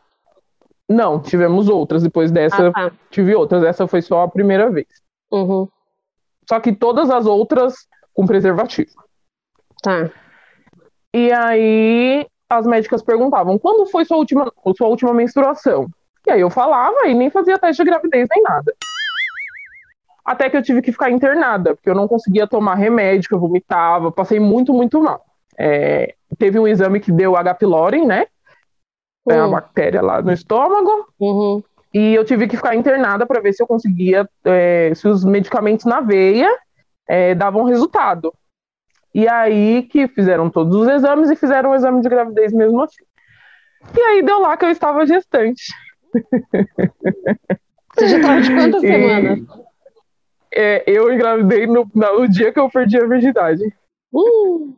Não, 0.89 1.21
tivemos 1.21 1.69
outras. 1.69 2.03
Depois 2.03 2.31
dessa, 2.31 2.69
ah, 2.69 2.73
tá. 2.73 2.93
tive 3.11 3.35
outras. 3.35 3.63
Essa 3.63 3.87
foi 3.87 4.01
só 4.01 4.23
a 4.23 4.29
primeira 4.29 4.71
vez. 4.71 4.87
Uhum. 5.31 5.69
Só 6.49 6.59
que 6.59 6.73
todas 6.73 7.11
as 7.11 7.27
outras 7.27 7.87
com 8.15 8.27
preservativo. 8.27 8.91
Tá. 9.83 10.11
E 11.15 11.31
aí 11.31 12.27
as 12.49 12.67
médicas 12.67 13.03
perguntavam: 13.03 13.59
quando 13.59 13.87
foi 13.91 14.05
sua 14.05 14.17
última, 14.17 14.51
sua 14.77 14.89
última 14.89 15.13
menstruação? 15.13 15.87
E 16.27 16.31
aí 16.31 16.41
eu 16.41 16.51
falava 16.51 17.07
e 17.07 17.15
nem 17.15 17.31
fazia 17.31 17.59
teste 17.59 17.83
de 17.83 17.91
gravidez 17.91 18.27
nem 18.31 18.43
nada. 18.43 18.75
Até 20.29 20.51
que 20.51 20.59
eu 20.59 20.63
tive 20.63 20.83
que 20.83 20.93
ficar 20.93 21.11
internada, 21.11 21.75
porque 21.75 21.89
eu 21.89 21.95
não 21.95 22.07
conseguia 22.07 22.47
tomar 22.47 22.75
remédio, 22.75 23.31
eu 23.33 23.39
vomitava, 23.41 24.13
passei 24.13 24.39
muito, 24.39 24.75
muito 24.75 25.03
mal. 25.03 25.25
É, 25.57 26.15
teve 26.37 26.59
um 26.59 26.69
exame 26.69 27.01
que 27.01 27.11
deu 27.11 27.35
H. 27.35 27.55
pylori, 27.55 28.05
né? 28.05 28.27
Uhum. 29.27 29.35
É 29.35 29.39
a 29.39 29.47
hum. 29.47 29.51
bactéria 29.53 30.03
lá 30.03 30.21
no 30.21 30.31
estômago. 30.31 31.09
Uhum. 31.19 31.63
E 31.95 32.15
eu 32.15 32.27
tive 32.27 32.47
que 32.47 32.59
ficar 32.59 32.75
internada 32.75 33.25
para 33.25 33.41
ver 33.41 33.55
se 33.55 33.63
eu 33.63 33.67
conseguia, 33.67 34.29
é, 34.45 34.93
se 34.95 35.09
os 35.09 35.25
medicamentos 35.25 35.87
na 35.87 36.03
veia 36.03 36.55
é, 37.09 37.35
davam 37.35 37.65
resultado. 37.65 38.31
E 39.15 39.27
aí 39.27 39.85
que 39.85 40.09
fizeram 40.09 40.51
todos 40.51 40.77
os 40.77 40.89
exames 40.89 41.31
e 41.31 41.37
fizeram 41.37 41.71
o 41.71 41.75
exame 41.75 42.03
de 42.03 42.09
gravidez 42.11 42.53
mesmo 42.53 42.83
assim. 42.83 43.03
E 43.97 43.99
aí 43.99 44.23
deu 44.23 44.41
lá 44.41 44.59
que 44.59 44.67
eu 44.67 44.71
estava 44.71 45.07
gestante. 45.07 45.73
Você 47.95 48.09
já 48.09 48.19
estava 48.19 48.43
de 48.43 48.55
quantas 48.55 48.83
e, 48.85 48.87
semanas? 48.87 49.68
É, 50.61 50.83
eu 50.89 51.13
engravidei 51.13 51.69
no, 51.69 51.89
no, 51.95 52.29
dia 52.29 52.53
que 52.53 52.59
eu 52.59 52.69
perdi 52.69 52.99
a 52.99 53.07
virgindade. 53.07 53.63
Uh. 54.13 54.75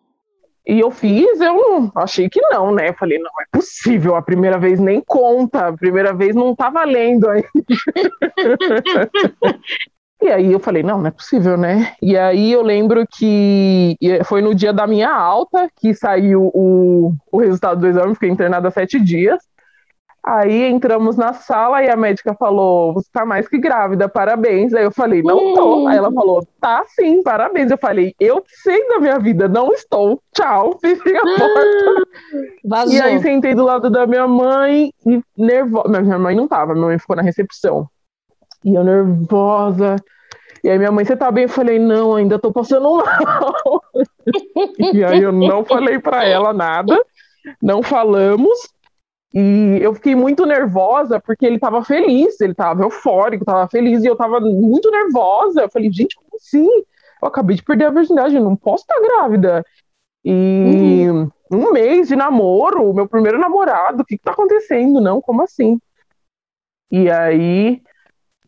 E 0.66 0.78
eu 0.78 0.90
fiz, 0.90 1.40
eu 1.40 1.54
não, 1.54 1.90
achei 1.96 2.28
que 2.28 2.38
não, 2.42 2.74
né? 2.74 2.92
falei, 2.92 3.18
não 3.18 3.30
é 3.40 3.44
possível, 3.50 4.14
a 4.14 4.20
primeira 4.20 4.58
vez 4.58 4.78
nem 4.78 5.00
conta, 5.00 5.68
a 5.68 5.72
primeira 5.72 6.12
vez 6.12 6.36
não 6.36 6.54
tá 6.54 6.68
valendo 6.68 7.30
ainda. 7.30 7.48
E 10.22 10.28
aí 10.28 10.52
eu 10.52 10.60
falei, 10.60 10.82
não, 10.82 10.98
não 10.98 11.06
é 11.06 11.10
possível, 11.10 11.56
né? 11.56 11.94
E 12.02 12.14
aí 12.14 12.52
eu 12.52 12.60
lembro 12.60 13.06
que 13.10 13.96
foi 14.26 14.42
no 14.42 14.54
dia 14.54 14.70
da 14.70 14.86
minha 14.86 15.10
alta 15.10 15.66
que 15.80 15.94
saiu 15.94 16.50
o, 16.52 17.14
o 17.32 17.38
resultado 17.38 17.80
do 17.80 17.86
exame, 17.86 18.12
fiquei 18.12 18.28
internada 18.28 18.70
sete 18.70 19.00
dias. 19.00 19.42
Aí 20.22 20.64
entramos 20.66 21.16
na 21.16 21.32
sala 21.32 21.82
e 21.82 21.88
a 21.88 21.96
médica 21.96 22.34
falou: 22.34 22.92
Você 22.92 23.08
tá 23.10 23.24
mais 23.24 23.48
que 23.48 23.56
grávida, 23.58 24.08
parabéns. 24.08 24.74
Aí 24.74 24.84
eu 24.84 24.90
falei: 24.90 25.22
Não 25.22 25.54
tô. 25.54 25.86
Aí 25.88 25.96
ela 25.96 26.12
falou: 26.12 26.46
Tá 26.60 26.84
sim, 26.88 27.22
parabéns. 27.22 27.70
Eu 27.70 27.78
falei: 27.78 28.14
Eu 28.20 28.44
sei 28.62 28.86
da 28.88 28.98
minha 28.98 29.18
vida, 29.18 29.48
não 29.48 29.72
estou. 29.72 30.20
Tchau, 30.34 30.78
fechei 30.80 31.16
a 31.16 31.22
porta. 31.22 32.06
Vazou. 32.64 32.94
E 32.94 33.00
aí 33.00 33.18
sentei 33.20 33.54
do 33.54 33.64
lado 33.64 33.88
da 33.88 34.06
minha 34.06 34.28
mãe 34.28 34.92
e 35.06 35.22
nervosa. 35.36 36.02
Minha 36.02 36.18
mãe 36.18 36.36
não 36.36 36.46
tava, 36.46 36.74
minha 36.74 36.86
mãe 36.86 36.98
ficou 36.98 37.16
na 37.16 37.22
recepção. 37.22 37.88
E 38.62 38.74
eu 38.74 38.84
nervosa. 38.84 39.96
E 40.62 40.68
aí 40.68 40.76
minha 40.76 40.92
mãe, 40.92 41.04
você 41.04 41.16
tá 41.16 41.30
bem? 41.30 41.44
Eu 41.44 41.48
falei, 41.48 41.78
não, 41.78 42.14
ainda 42.14 42.38
tô 42.38 42.52
passando 42.52 42.96
mal. 42.96 43.82
e 44.92 45.02
aí 45.02 45.22
eu 45.22 45.32
não 45.32 45.64
falei 45.64 45.98
para 45.98 46.24
ela 46.24 46.52
nada, 46.52 47.02
não 47.62 47.82
falamos. 47.82 48.58
E 49.32 49.78
eu 49.80 49.94
fiquei 49.94 50.14
muito 50.14 50.44
nervosa 50.44 51.20
porque 51.20 51.46
ele 51.46 51.58
tava 51.58 51.84
feliz, 51.84 52.40
ele 52.40 52.54
tava 52.54 52.82
eufórico, 52.82 53.44
tava 53.44 53.68
feliz, 53.68 54.02
e 54.02 54.06
eu 54.06 54.16
tava 54.16 54.40
muito 54.40 54.90
nervosa. 54.90 55.62
Eu 55.62 55.70
falei, 55.70 55.90
gente, 55.92 56.16
como 56.16 56.30
assim? 56.34 56.68
Eu 57.22 57.28
acabei 57.28 57.54
de 57.54 57.62
perder 57.62 57.86
a 57.86 57.90
virgindade, 57.90 58.34
eu 58.34 58.42
não 58.42 58.56
posso 58.56 58.82
estar 58.82 59.00
grávida. 59.00 59.64
E 60.24 61.06
uhum. 61.08 61.30
um 61.50 61.72
mês 61.72 62.08
de 62.08 62.16
namoro, 62.16 62.92
meu 62.92 63.08
primeiro 63.08 63.38
namorado, 63.38 64.02
o 64.02 64.04
que, 64.04 64.18
que 64.18 64.24
tá 64.24 64.32
acontecendo? 64.32 65.00
Não, 65.00 65.20
como 65.20 65.42
assim? 65.42 65.78
E 66.90 67.08
aí, 67.08 67.80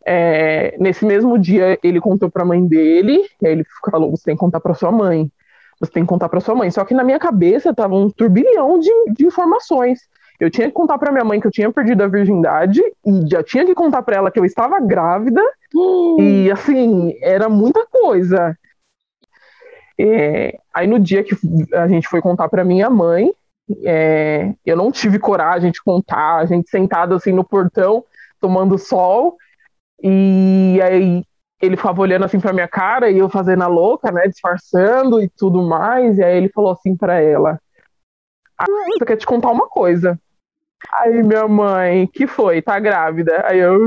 é, 0.05 0.77
nesse 0.79 1.05
mesmo 1.07 1.39
dia, 1.39 1.79
ele 1.83 2.01
contou 2.01 2.29
pra 2.29 2.45
mãe 2.45 2.67
dele, 2.67 3.25
e 3.41 3.47
aí 3.47 3.53
ele 3.53 3.65
falou: 3.89 4.11
você 4.11 4.25
tem 4.25 4.35
que 4.35 4.41
contar 4.41 4.61
pra 4.61 4.75
sua 4.75 4.91
mãe. 4.91 5.31
Você 5.79 5.93
tem 5.93 6.03
que 6.03 6.09
contar 6.09 6.29
pra 6.29 6.41
sua 6.41 6.55
mãe. 6.55 6.71
Só 6.71 6.85
que 6.85 6.95
na 6.95 7.05
minha 7.05 7.19
cabeça 7.19 7.75
tava 7.75 7.95
um 7.95 8.11
turbilhão 8.11 8.79
de, 8.79 8.91
de 9.13 9.27
informações. 9.27 10.01
Eu 10.43 10.51
tinha 10.51 10.67
que 10.67 10.73
contar 10.73 10.99
para 10.99 11.13
minha 11.13 11.25
mãe 11.25 11.41
que 11.41 11.47
eu 11.47 11.53
tinha 11.53 11.71
perdido 11.71 12.03
a 12.03 12.09
virgindade 12.09 12.81
e 13.07 13.31
já 13.31 13.45
tinha 13.45 13.65
que 13.65 13.77
contar 13.77 14.03
para 14.03 14.17
ela 14.17 14.29
que 14.29 14.41
eu 14.41 14.45
estava 14.45 14.81
grávida. 14.81 15.41
Hum. 15.73 16.17
E 16.19 16.51
assim, 16.51 17.17
era 17.23 17.49
muita 17.49 17.87
coisa. 17.87 18.59
É, 19.97 20.59
aí 20.75 20.89
no 20.89 20.99
dia 20.99 21.23
que 21.23 21.37
a 21.73 21.87
gente 21.87 22.09
foi 22.09 22.21
contar 22.21 22.49
para 22.49 22.65
minha 22.65 22.91
mãe, 22.91 23.33
é, 23.85 24.53
eu 24.67 24.77
não 24.77 24.91
tive 24.91 25.17
coragem 25.21 25.71
de 25.71 25.81
contar, 25.81 26.39
a 26.39 26.45
gente 26.45 26.69
sentado 26.69 27.15
assim 27.15 27.31
no 27.31 27.45
portão, 27.45 28.05
tomando 28.41 28.77
sol, 28.77 29.37
e 30.03 30.81
aí 30.83 31.23
ele 31.61 31.77
ficava 31.77 32.01
olhando 32.01 32.25
assim 32.25 32.41
pra 32.41 32.53
minha 32.53 32.67
cara 32.67 33.09
e 33.09 33.17
eu 33.17 33.29
fazendo 33.29 33.63
a 33.63 33.69
louca, 33.69 34.11
né, 34.11 34.27
disfarçando 34.27 35.23
e 35.23 35.29
tudo 35.29 35.63
mais, 35.63 36.19
e 36.19 36.25
aí 36.25 36.37
ele 36.37 36.49
falou 36.49 36.73
assim 36.73 36.97
para 36.97 37.21
ela: 37.21 37.61
Ah, 38.59 38.67
eu 38.99 39.07
quero 39.07 39.21
te 39.21 39.27
contar 39.27 39.53
uma 39.53 39.69
coisa. 39.69 40.19
Aí 40.91 41.23
minha 41.23 41.47
mãe, 41.47 42.07
que 42.07 42.27
foi? 42.27 42.61
Tá 42.63 42.79
grávida? 42.79 43.45
Aí 43.47 43.59
eu. 43.59 43.79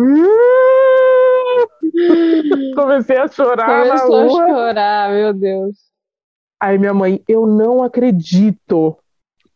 Comecei 2.75 3.17
a 3.17 3.27
chorar 3.27 3.85
Começou 3.85 4.19
na 4.19 4.27
rua. 4.27 4.43
a 4.43 4.47
chorar, 4.47 5.09
meu 5.11 5.33
Deus. 5.33 5.77
Aí 6.59 6.77
minha 6.77 6.93
mãe, 6.93 7.21
eu 7.27 7.45
não 7.45 7.83
acredito. 7.83 8.97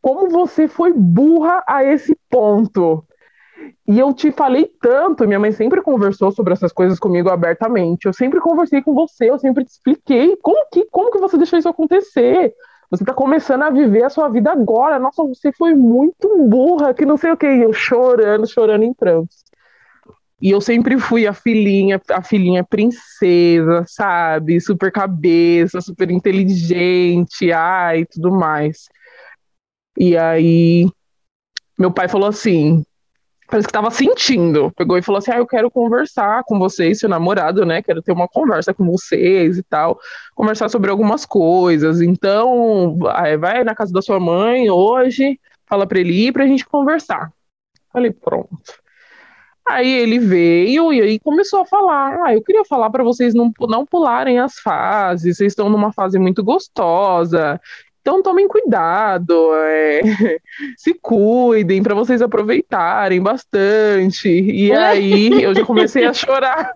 Como 0.01 0.29
você 0.29 0.67
foi 0.67 0.93
burra 0.93 1.63
a 1.67 1.83
esse 1.83 2.15
ponto? 2.29 3.03
E 3.87 3.99
eu 3.99 4.13
te 4.13 4.31
falei 4.31 4.69
tanto, 4.79 5.27
minha 5.27 5.39
mãe 5.39 5.51
sempre 5.51 5.81
conversou 5.81 6.31
sobre 6.31 6.53
essas 6.53 6.71
coisas 6.71 6.99
comigo 6.99 7.29
abertamente. 7.29 8.05
Eu 8.05 8.13
sempre 8.13 8.39
conversei 8.39 8.81
com 8.81 8.93
você, 8.93 9.29
eu 9.29 9.39
sempre 9.39 9.65
te 9.65 9.71
expliquei 9.71 10.37
como 10.37 10.63
que, 10.71 10.85
como 10.85 11.11
que 11.11 11.17
você 11.17 11.37
deixou 11.37 11.57
isso 11.59 11.67
acontecer. 11.67 12.53
Você 12.89 13.05
tá 13.05 13.13
começando 13.13 13.63
a 13.63 13.69
viver 13.69 14.03
a 14.03 14.09
sua 14.09 14.29
vida 14.29 14.51
agora. 14.51 14.97
Nossa, 14.97 15.23
você 15.23 15.51
foi 15.51 15.75
muito 15.75 16.47
burra, 16.47 16.93
que 16.93 17.05
não 17.05 17.17
sei 17.17 17.31
o 17.31 17.37
que. 17.37 17.45
Eu 17.45 17.71
chorando, 17.71 18.47
chorando 18.47 18.83
em 18.83 18.93
prantos. 18.93 19.43
E 20.41 20.51
eu 20.51 20.61
sempre 20.61 20.97
fui 20.97 21.27
a 21.27 21.33
filhinha, 21.33 22.01
a 22.09 22.23
filhinha 22.23 22.63
princesa, 22.63 23.83
sabe? 23.87 24.59
Super 24.59 24.91
cabeça, 24.91 25.81
super 25.81 26.09
inteligente, 26.09 27.51
ai, 27.51 28.05
tudo 28.05 28.31
mais. 28.31 28.87
E 29.97 30.17
aí, 30.17 30.89
meu 31.77 31.91
pai 31.91 32.07
falou 32.07 32.29
assim: 32.29 32.83
parece 33.49 33.67
que 33.67 33.73
tava 33.73 33.91
sentindo. 33.91 34.71
Pegou 34.75 34.97
e 34.97 35.01
falou 35.01 35.19
assim: 35.19 35.31
Ah, 35.31 35.37
eu 35.37 35.47
quero 35.47 35.71
conversar 35.71 36.43
com 36.43 36.59
vocês, 36.59 36.99
seu 36.99 37.09
namorado, 37.09 37.65
né? 37.65 37.81
Quero 37.81 38.01
ter 38.01 38.11
uma 38.11 38.27
conversa 38.27 38.73
com 38.73 38.85
vocês 38.85 39.57
e 39.57 39.63
tal. 39.63 39.99
Conversar 40.35 40.69
sobre 40.69 40.89
algumas 40.89 41.25
coisas. 41.25 42.01
Então, 42.01 42.97
vai 43.39 43.63
na 43.63 43.75
casa 43.75 43.91
da 43.91 44.01
sua 44.01 44.19
mãe 44.19 44.69
hoje, 44.69 45.39
fala 45.65 45.87
pra 45.87 45.99
ele 45.99 46.27
ir 46.27 46.31
pra 46.31 46.47
gente 46.47 46.65
conversar. 46.65 47.31
Falei, 47.91 48.11
pronto. 48.11 48.49
Aí 49.67 49.87
ele 49.87 50.17
veio 50.17 50.91
e 50.91 50.99
aí 50.99 51.19
começou 51.19 51.61
a 51.61 51.65
falar: 51.65 52.19
Ah, 52.25 52.33
eu 52.33 52.43
queria 52.43 52.65
falar 52.65 52.89
para 52.89 53.03
vocês 53.03 53.35
não, 53.35 53.51
não 53.61 53.85
pularem 53.85 54.39
as 54.39 54.59
fases, 54.59 55.37
vocês 55.37 55.51
estão 55.51 55.69
numa 55.69 55.93
fase 55.93 56.17
muito 56.17 56.43
gostosa, 56.43 57.61
então 58.01 58.23
tomem 58.23 58.47
cuidado, 58.47 59.53
é, 59.55 60.01
se 60.77 60.93
cuidem 60.93 61.83
para 61.83 61.95
vocês 61.95 62.21
aproveitarem 62.21 63.21
bastante. 63.21 64.29
E 64.29 64.71
aí 64.71 65.43
eu 65.43 65.53
já 65.53 65.65
comecei 65.65 66.05
a 66.05 66.13
chorar. 66.13 66.73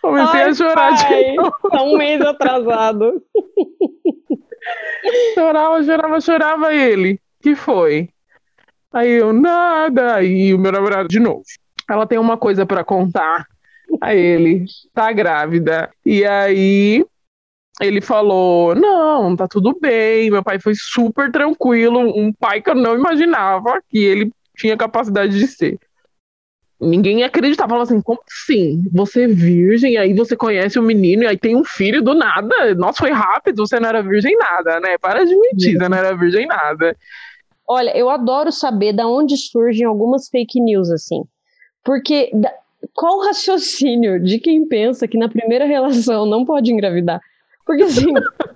Comecei 0.00 0.40
Ai, 0.40 0.48
a 0.48 0.54
chorar 0.54 0.74
pai, 0.74 1.24
de 1.24 1.34
novo. 1.34 1.52
Tá 1.70 1.82
um 1.82 1.96
mês 1.96 2.20
atrasado. 2.22 3.22
chorava, 5.34 5.82
chorava, 5.82 6.20
chorava 6.20 6.74
ele. 6.74 7.20
que 7.42 7.54
foi? 7.54 8.08
Aí 8.92 9.10
eu, 9.10 9.32
nada. 9.32 10.14
Aí 10.14 10.54
o 10.54 10.58
meu 10.58 10.72
namorado, 10.72 11.08
de 11.08 11.20
novo. 11.20 11.42
Ela 11.88 12.06
tem 12.06 12.18
uma 12.18 12.36
coisa 12.36 12.64
para 12.64 12.84
contar. 12.84 13.46
Aí 14.00 14.18
ele, 14.18 14.64
tá 14.94 15.12
grávida. 15.12 15.90
E 16.04 16.24
aí 16.24 17.04
ele 17.80 18.00
falou: 18.00 18.74
Não, 18.74 19.34
tá 19.34 19.48
tudo 19.48 19.76
bem. 19.80 20.30
Meu 20.30 20.42
pai 20.42 20.60
foi 20.60 20.74
super 20.76 21.30
tranquilo, 21.32 22.00
um 22.00 22.32
pai 22.32 22.60
que 22.60 22.70
eu 22.70 22.74
não 22.74 22.94
imaginava 22.94 23.80
que 23.88 23.98
ele 23.98 24.32
tinha 24.56 24.76
capacidade 24.76 25.38
de 25.38 25.46
ser. 25.46 25.78
Ninguém 26.80 27.24
acreditava, 27.24 27.68
falava 27.70 27.84
assim: 27.84 28.00
Como 28.00 28.20
assim? 28.30 28.82
Você 28.92 29.24
é 29.24 29.26
virgem, 29.26 29.96
aí 29.96 30.12
você 30.12 30.36
conhece 30.36 30.78
o 30.78 30.82
um 30.82 30.84
menino 30.84 31.22
e 31.22 31.26
aí 31.26 31.36
tem 31.36 31.56
um 31.56 31.64
filho 31.64 32.02
do 32.02 32.14
nada? 32.14 32.74
Nossa, 32.74 32.98
foi 32.98 33.10
rápido, 33.10 33.66
você 33.66 33.80
não 33.80 33.88
era 33.88 34.02
virgem 34.02 34.36
nada, 34.36 34.80
né? 34.80 34.98
Para 34.98 35.24
de 35.24 35.34
mentir, 35.36 35.78
você 35.78 35.88
não 35.88 35.96
era 35.96 36.16
virgem 36.16 36.46
nada. 36.46 36.96
Olha, 37.66 37.96
eu 37.96 38.10
adoro 38.10 38.50
saber 38.50 38.92
da 38.92 39.06
onde 39.06 39.36
surgem 39.36 39.86
algumas 39.86 40.28
fake 40.28 40.60
news 40.60 40.90
assim. 40.90 41.22
Porque 41.84 42.30
qual 42.94 43.18
o 43.18 43.26
raciocínio 43.26 44.18
de 44.22 44.38
quem 44.38 44.66
pensa 44.66 45.06
que 45.06 45.18
na 45.18 45.28
primeira 45.28 45.64
relação 45.66 46.26
não 46.26 46.44
pode 46.44 46.72
engravidar? 46.72 47.20
Porque 47.64 47.82
assim, 47.84 48.12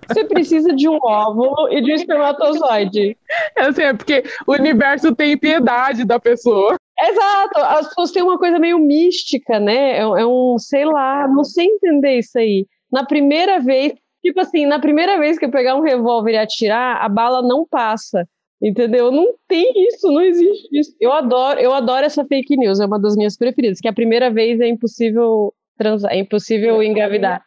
você 0.08 0.24
precisa 0.24 0.74
de 0.74 0.88
um 0.88 0.98
óvulo 1.02 1.68
e 1.70 1.80
de 1.80 1.92
um 1.92 1.94
espermatozoide. 1.94 3.16
É 3.56 3.62
assim, 3.62 3.82
é 3.82 3.94
porque 3.94 4.24
o 4.46 4.52
universo 4.52 5.14
tem 5.14 5.38
piedade 5.38 6.04
da 6.04 6.18
pessoa. 6.18 6.76
Exato, 7.00 7.58
as 7.58 7.88
pessoas 7.88 8.12
têm 8.12 8.22
uma 8.22 8.38
coisa 8.38 8.58
meio 8.58 8.78
mística, 8.78 9.58
né? 9.58 9.98
É, 9.98 10.00
é 10.00 10.26
um, 10.26 10.56
sei 10.58 10.84
lá, 10.84 11.28
não 11.28 11.44
sei 11.44 11.66
entender 11.66 12.18
isso 12.18 12.38
aí. 12.38 12.66
Na 12.90 13.04
primeira 13.04 13.58
vez, 13.60 13.92
tipo 14.22 14.40
assim, 14.40 14.66
na 14.66 14.78
primeira 14.78 15.18
vez 15.18 15.38
que 15.38 15.44
eu 15.44 15.50
pegar 15.50 15.76
um 15.76 15.82
revólver 15.82 16.32
e 16.32 16.38
atirar, 16.38 17.02
a 17.02 17.08
bala 17.08 17.42
não 17.42 17.66
passa. 17.68 18.26
Entendeu? 18.62 19.10
Não 19.10 19.34
tem 19.46 19.70
isso, 19.88 20.10
não 20.10 20.22
existe 20.22 20.68
isso. 20.72 20.96
Eu 20.98 21.12
adoro, 21.12 21.60
eu 21.60 21.74
adoro 21.74 22.06
essa 22.06 22.24
fake 22.24 22.56
news, 22.56 22.80
é 22.80 22.86
uma 22.86 22.98
das 22.98 23.14
minhas 23.14 23.36
preferidas, 23.36 23.78
que 23.78 23.88
a 23.88 23.92
primeira 23.92 24.30
vez 24.30 24.58
é 24.60 24.66
impossível 24.66 25.52
transar, 25.76 26.12
é 26.12 26.18
impossível 26.18 26.82
engravidar. 26.82 27.44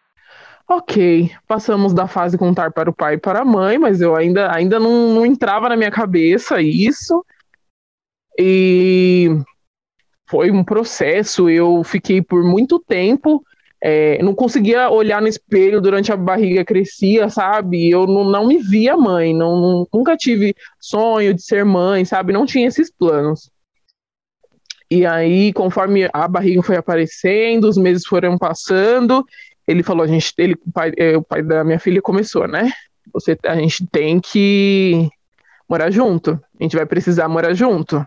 Ok, 0.69 1.31
passamos 1.47 1.93
da 1.93 2.07
fase 2.07 2.37
contar 2.37 2.71
para 2.71 2.89
o 2.89 2.93
pai 2.93 3.13
e 3.13 3.17
para 3.17 3.39
a 3.39 3.45
mãe, 3.45 3.77
mas 3.77 4.01
eu 4.01 4.15
ainda, 4.15 4.53
ainda 4.53 4.77
não, 4.77 5.13
não 5.13 5.25
entrava 5.25 5.69
na 5.69 5.77
minha 5.77 5.89
cabeça 5.89 6.61
isso. 6.61 7.25
E 8.37 9.29
foi 10.29 10.51
um 10.51 10.63
processo. 10.65 11.49
Eu 11.49 11.83
fiquei 11.85 12.21
por 12.21 12.43
muito 12.43 12.79
tempo, 12.79 13.41
é, 13.81 14.21
não 14.21 14.35
conseguia 14.35 14.89
olhar 14.89 15.21
no 15.21 15.27
espelho 15.29 15.79
durante 15.79 16.11
a 16.11 16.17
barriga 16.17 16.65
crescia, 16.65 17.29
sabe? 17.29 17.89
Eu 17.89 18.05
não, 18.05 18.25
não 18.25 18.45
me 18.45 18.57
via 18.57 18.97
mãe, 18.97 19.33
não, 19.33 19.87
nunca 19.93 20.17
tive 20.17 20.53
sonho 20.81 21.33
de 21.33 21.41
ser 21.43 21.63
mãe, 21.63 22.03
sabe? 22.03 22.33
Não 22.33 22.45
tinha 22.45 22.67
esses 22.67 22.91
planos. 22.91 23.49
E 24.89 25.05
aí, 25.05 25.51
conforme 25.53 26.09
a 26.13 26.27
barriga 26.27 26.63
foi 26.63 26.77
aparecendo, 26.77 27.67
os 27.67 27.77
meses 27.77 28.05
foram 28.05 28.37
passando, 28.37 29.25
ele 29.67 29.83
falou, 29.83 30.03
a 30.03 30.07
gente, 30.07 30.33
ele, 30.37 30.53
o 30.53 30.71
pai, 30.71 30.93
é, 30.97 31.17
o 31.17 31.21
pai 31.21 31.43
da 31.43 31.63
minha 31.63 31.79
filha 31.79 32.01
começou, 32.01 32.47
né? 32.47 32.71
Você, 33.13 33.37
a 33.45 33.55
gente 33.55 33.85
tem 33.87 34.19
que 34.19 35.09
morar 35.69 35.91
junto. 35.91 36.39
A 36.59 36.63
gente 36.63 36.75
vai 36.75 36.85
precisar 36.85 37.27
morar 37.27 37.53
junto. 37.53 38.05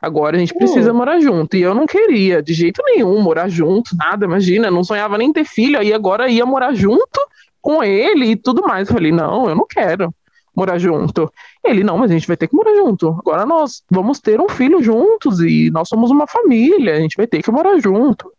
Agora 0.00 0.36
a 0.36 0.38
gente 0.38 0.54
precisa 0.54 0.92
uh. 0.92 0.94
morar 0.94 1.18
junto. 1.20 1.56
E 1.56 1.62
eu 1.62 1.74
não 1.74 1.86
queria, 1.86 2.42
de 2.42 2.52
jeito 2.52 2.82
nenhum, 2.84 3.20
morar 3.20 3.48
junto, 3.48 3.96
nada, 3.96 4.26
imagina, 4.26 4.70
não 4.70 4.84
sonhava 4.84 5.16
nem 5.16 5.32
ter 5.32 5.44
filho, 5.44 5.78
aí 5.78 5.92
agora 5.92 6.28
ia 6.28 6.44
morar 6.44 6.74
junto 6.74 7.20
com 7.60 7.82
ele 7.82 8.26
e 8.26 8.36
tudo 8.36 8.62
mais. 8.62 8.88
Eu 8.88 8.94
falei, 8.94 9.10
não, 9.10 9.48
eu 9.48 9.56
não 9.56 9.66
quero 9.66 10.14
morar 10.54 10.78
junto. 10.78 11.30
Ele, 11.64 11.82
não, 11.82 11.98
mas 11.98 12.10
a 12.10 12.14
gente 12.14 12.26
vai 12.26 12.36
ter 12.36 12.46
que 12.48 12.54
morar 12.54 12.74
junto. 12.74 13.08
Agora 13.18 13.44
nós 13.44 13.82
vamos 13.90 14.20
ter 14.20 14.40
um 14.40 14.48
filho 14.48 14.82
juntos 14.82 15.40
e 15.40 15.70
nós 15.70 15.88
somos 15.88 16.10
uma 16.10 16.26
família, 16.26 16.94
a 16.94 17.00
gente 17.00 17.16
vai 17.16 17.26
ter 17.26 17.42
que 17.42 17.50
morar 17.50 17.78
junto. 17.78 18.30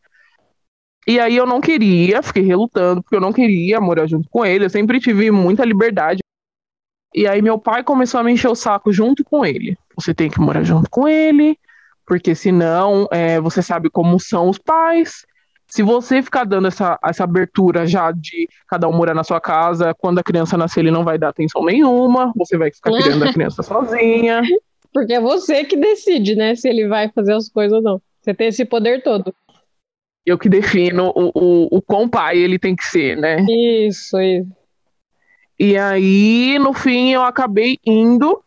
E 1.08 1.22
aí 1.22 1.38
eu 1.38 1.46
não 1.46 1.62
queria, 1.62 2.22
fiquei 2.22 2.44
relutando, 2.44 3.02
porque 3.02 3.16
eu 3.16 3.22
não 3.22 3.32
queria 3.32 3.80
morar 3.80 4.06
junto 4.08 4.28
com 4.30 4.46
ele, 4.46 4.66
eu 4.66 4.70
sempre 4.70 5.00
tive 5.00 5.32
muita 5.32 5.64
liberdade. 5.64 6.20
E 7.16 7.26
aí 7.26 7.42
meu 7.42 7.58
pai 7.58 7.82
começou 7.82 8.20
a 8.20 8.24
me 8.24 8.34
encher 8.34 8.50
o 8.50 8.56
saco 8.56 8.92
junto 8.92 9.24
com 9.24 9.46
ele. 9.46 9.78
Você 9.96 10.14
tem 10.14 10.30
que 10.30 10.40
morar 10.40 10.64
junto 10.64 10.90
com 10.90 11.08
ele, 11.08 11.58
porque 12.06 12.36
senão 12.36 13.08
é, 13.10 13.40
você 13.40 13.62
sabe 13.62 13.90
como 13.90 14.20
são 14.20 14.50
os 14.50 14.58
pais. 14.58 15.26
Se 15.66 15.82
você 15.82 16.22
ficar 16.22 16.44
dando 16.44 16.68
essa, 16.68 17.00
essa 17.02 17.24
abertura 17.24 17.88
já 17.88 18.12
de 18.12 18.50
cada 18.68 18.90
um 18.90 18.94
morar 18.94 19.14
na 19.14 19.24
sua 19.24 19.40
casa, 19.40 19.94
quando 19.98 20.20
a 20.20 20.24
criança 20.24 20.58
nascer, 20.58 20.82
ele 20.82 20.92
não 20.92 21.06
vai 21.06 21.18
dar 21.18 21.30
atenção 21.30 21.64
nenhuma, 21.64 22.34
você 22.36 22.58
vai 22.58 22.70
ficar 22.70 22.92
criando 22.92 23.24
a 23.24 23.32
criança 23.32 23.64
sozinha. 23.64 24.42
Porque 24.94 25.14
é 25.14 25.22
você 25.22 25.64
que 25.64 25.78
decide, 25.78 26.36
né, 26.36 26.54
se 26.56 26.68
ele 26.68 26.88
vai 26.88 27.10
fazer 27.10 27.34
as 27.34 27.48
coisas 27.48 27.78
ou 27.78 27.82
não. 27.82 28.02
Você 28.22 28.34
tem 28.34 28.48
esse 28.48 28.66
poder 28.66 29.02
todo. 29.02 29.34
Eu 30.28 30.38
que 30.38 30.50
defino 30.50 31.14
o, 31.16 31.32
o, 31.34 31.78
o 31.78 31.82
quão 31.82 32.10
pai 32.10 32.38
ele 32.38 32.60
tem 32.60 32.76
que 32.76 32.84
ser, 32.84 33.16
né? 33.16 33.46
Isso, 33.50 34.20
isso. 34.20 34.52
E 35.58 35.78
aí, 35.78 36.60
no 36.60 36.74
fim, 36.74 37.14
eu 37.14 37.24
acabei 37.24 37.80
indo, 37.86 38.44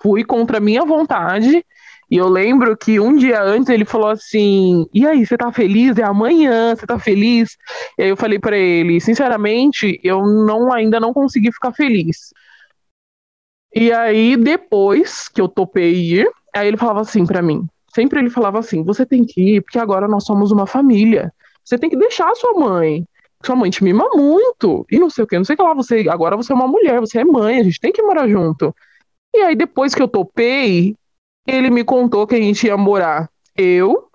fui 0.00 0.22
contra 0.22 0.58
a 0.58 0.60
minha 0.60 0.84
vontade, 0.84 1.66
e 2.08 2.16
eu 2.16 2.28
lembro 2.28 2.76
que 2.76 3.00
um 3.00 3.16
dia 3.16 3.42
antes 3.42 3.68
ele 3.68 3.84
falou 3.84 4.10
assim: 4.10 4.86
E 4.94 5.04
aí, 5.04 5.26
você 5.26 5.36
tá 5.36 5.50
feliz? 5.50 5.98
É 5.98 6.04
amanhã, 6.04 6.76
você 6.76 6.86
tá 6.86 7.00
feliz? 7.00 7.56
E 7.98 8.04
aí 8.04 8.08
eu 8.08 8.16
falei 8.16 8.38
para 8.38 8.56
ele: 8.56 9.00
Sinceramente, 9.00 9.98
eu 10.04 10.24
não 10.24 10.72
ainda 10.72 11.00
não 11.00 11.12
consegui 11.12 11.50
ficar 11.50 11.72
feliz. 11.72 12.32
E 13.74 13.92
aí, 13.92 14.36
depois 14.36 15.26
que 15.26 15.40
eu 15.40 15.48
topei 15.48 15.94
ir, 15.94 16.30
aí 16.54 16.68
ele 16.68 16.76
falava 16.76 17.00
assim 17.00 17.26
para 17.26 17.42
mim: 17.42 17.66
Sempre 17.96 18.20
ele 18.20 18.28
falava 18.28 18.58
assim: 18.58 18.84
Você 18.84 19.06
tem 19.06 19.24
que 19.24 19.56
ir, 19.56 19.62
porque 19.62 19.78
agora 19.78 20.06
nós 20.06 20.24
somos 20.24 20.52
uma 20.52 20.66
família. 20.66 21.32
Você 21.64 21.78
tem 21.78 21.88
que 21.88 21.96
deixar 21.96 22.34
sua 22.34 22.52
mãe. 22.52 23.06
Sua 23.42 23.56
mãe 23.56 23.70
te 23.70 23.82
mima 23.82 24.06
muito. 24.12 24.84
E 24.90 24.98
não 24.98 25.08
sei 25.08 25.24
o 25.24 25.26
que, 25.26 25.38
não 25.38 25.46
sei 25.46 25.54
o 25.54 25.56
que 25.56 25.62
lá. 25.62 25.72
Você, 25.72 26.06
agora 26.10 26.36
você 26.36 26.52
é 26.52 26.54
uma 26.54 26.68
mulher, 26.68 27.00
você 27.00 27.20
é 27.20 27.24
mãe, 27.24 27.58
a 27.58 27.62
gente 27.62 27.80
tem 27.80 27.92
que 27.92 28.02
morar 28.02 28.28
junto. 28.28 28.74
E 29.34 29.38
aí, 29.38 29.56
depois 29.56 29.94
que 29.94 30.02
eu 30.02 30.08
topei, 30.08 30.94
ele 31.46 31.70
me 31.70 31.82
contou 31.84 32.26
que 32.26 32.34
a 32.34 32.38
gente 32.38 32.66
ia 32.66 32.76
morar 32.76 33.30
eu, 33.56 34.08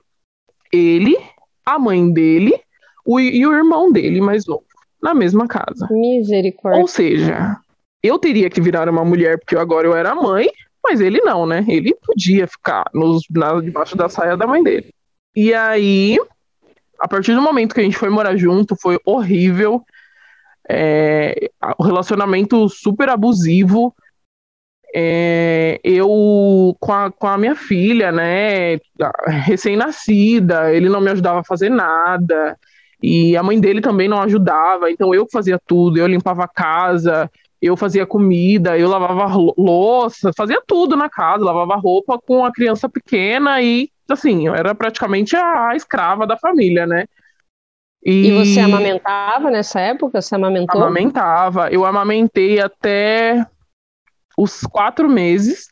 ele, 0.71 1.17
a 1.65 1.79
mãe 1.79 2.13
dele 2.13 2.53
o, 3.03 3.19
e 3.19 3.43
o 3.47 3.51
irmão 3.51 3.91
dele 3.91 4.21
mais 4.21 4.45
novo, 4.45 4.63
na 5.01 5.15
mesma 5.15 5.47
casa. 5.47 5.87
Misericórdia. 5.89 6.79
Ou 6.79 6.87
seja, 6.87 7.57
eu 8.03 8.19
teria 8.19 8.47
que 8.47 8.61
virar 8.61 8.87
uma 8.87 9.03
mulher 9.03 9.39
porque 9.39 9.55
agora 9.55 9.87
eu 9.87 9.95
era 9.95 10.13
mãe, 10.13 10.47
mas 10.83 10.99
ele 10.99 11.19
não, 11.21 11.45
né? 11.45 11.65
Ele 11.67 11.95
podia 11.95 12.47
ficar 12.47 12.85
nos, 12.93 13.23
na, 13.29 13.59
debaixo 13.59 13.95
da 13.95 14.09
saia 14.09 14.35
da 14.35 14.47
mãe 14.47 14.63
dele. 14.63 14.93
E 15.35 15.53
aí, 15.53 16.17
a 16.99 17.07
partir 17.07 17.33
do 17.33 17.41
momento 17.41 17.73
que 17.73 17.81
a 17.81 17.83
gente 17.83 17.97
foi 17.97 18.09
morar 18.09 18.35
junto, 18.35 18.75
foi 18.79 18.99
horrível. 19.05 19.83
É, 20.69 21.49
o 21.77 21.83
relacionamento 21.83 22.67
super 22.69 23.09
abusivo 23.09 23.93
é, 24.93 25.79
eu 25.83 26.75
com 26.79 26.93
a, 26.93 27.11
com 27.11 27.27
a 27.27 27.37
minha 27.37 27.55
filha, 27.55 28.11
né, 28.11 28.77
recém-nascida, 29.27 30.73
ele 30.73 30.89
não 30.89 31.01
me 31.01 31.11
ajudava 31.11 31.39
a 31.39 31.45
fazer 31.45 31.69
nada, 31.69 32.57
e 33.01 33.35
a 33.35 33.43
mãe 33.43 33.59
dele 33.59 33.81
também 33.81 34.07
não 34.07 34.21
ajudava, 34.21 34.91
então 34.91 35.15
eu 35.15 35.25
fazia 35.31 35.59
tudo, 35.65 35.97
eu 35.97 36.07
limpava 36.07 36.43
a 36.43 36.47
casa, 36.47 37.29
eu 37.61 37.77
fazia 37.77 38.05
comida, 38.05 38.77
eu 38.77 38.89
lavava 38.89 39.27
louça, 39.57 40.31
fazia 40.35 40.61
tudo 40.65 40.95
na 40.95 41.07
casa, 41.07 41.45
lavava 41.45 41.75
roupa 41.75 42.17
com 42.17 42.43
a 42.43 42.51
criança 42.51 42.89
pequena 42.89 43.61
e, 43.61 43.89
assim, 44.09 44.47
eu 44.47 44.55
era 44.55 44.73
praticamente 44.73 45.35
a 45.35 45.75
escrava 45.75 46.25
da 46.25 46.35
família, 46.35 46.87
né. 46.87 47.05
E, 48.03 48.29
e 48.29 48.31
você 48.31 48.59
amamentava 48.59 49.51
nessa 49.51 49.79
época? 49.79 50.19
Você 50.19 50.33
amamentou? 50.33 50.81
Amamentava. 50.81 51.69
Eu 51.69 51.85
amamentei 51.85 52.59
até 52.59 53.45
os 54.35 54.61
quatro 54.61 55.07
meses, 55.07 55.67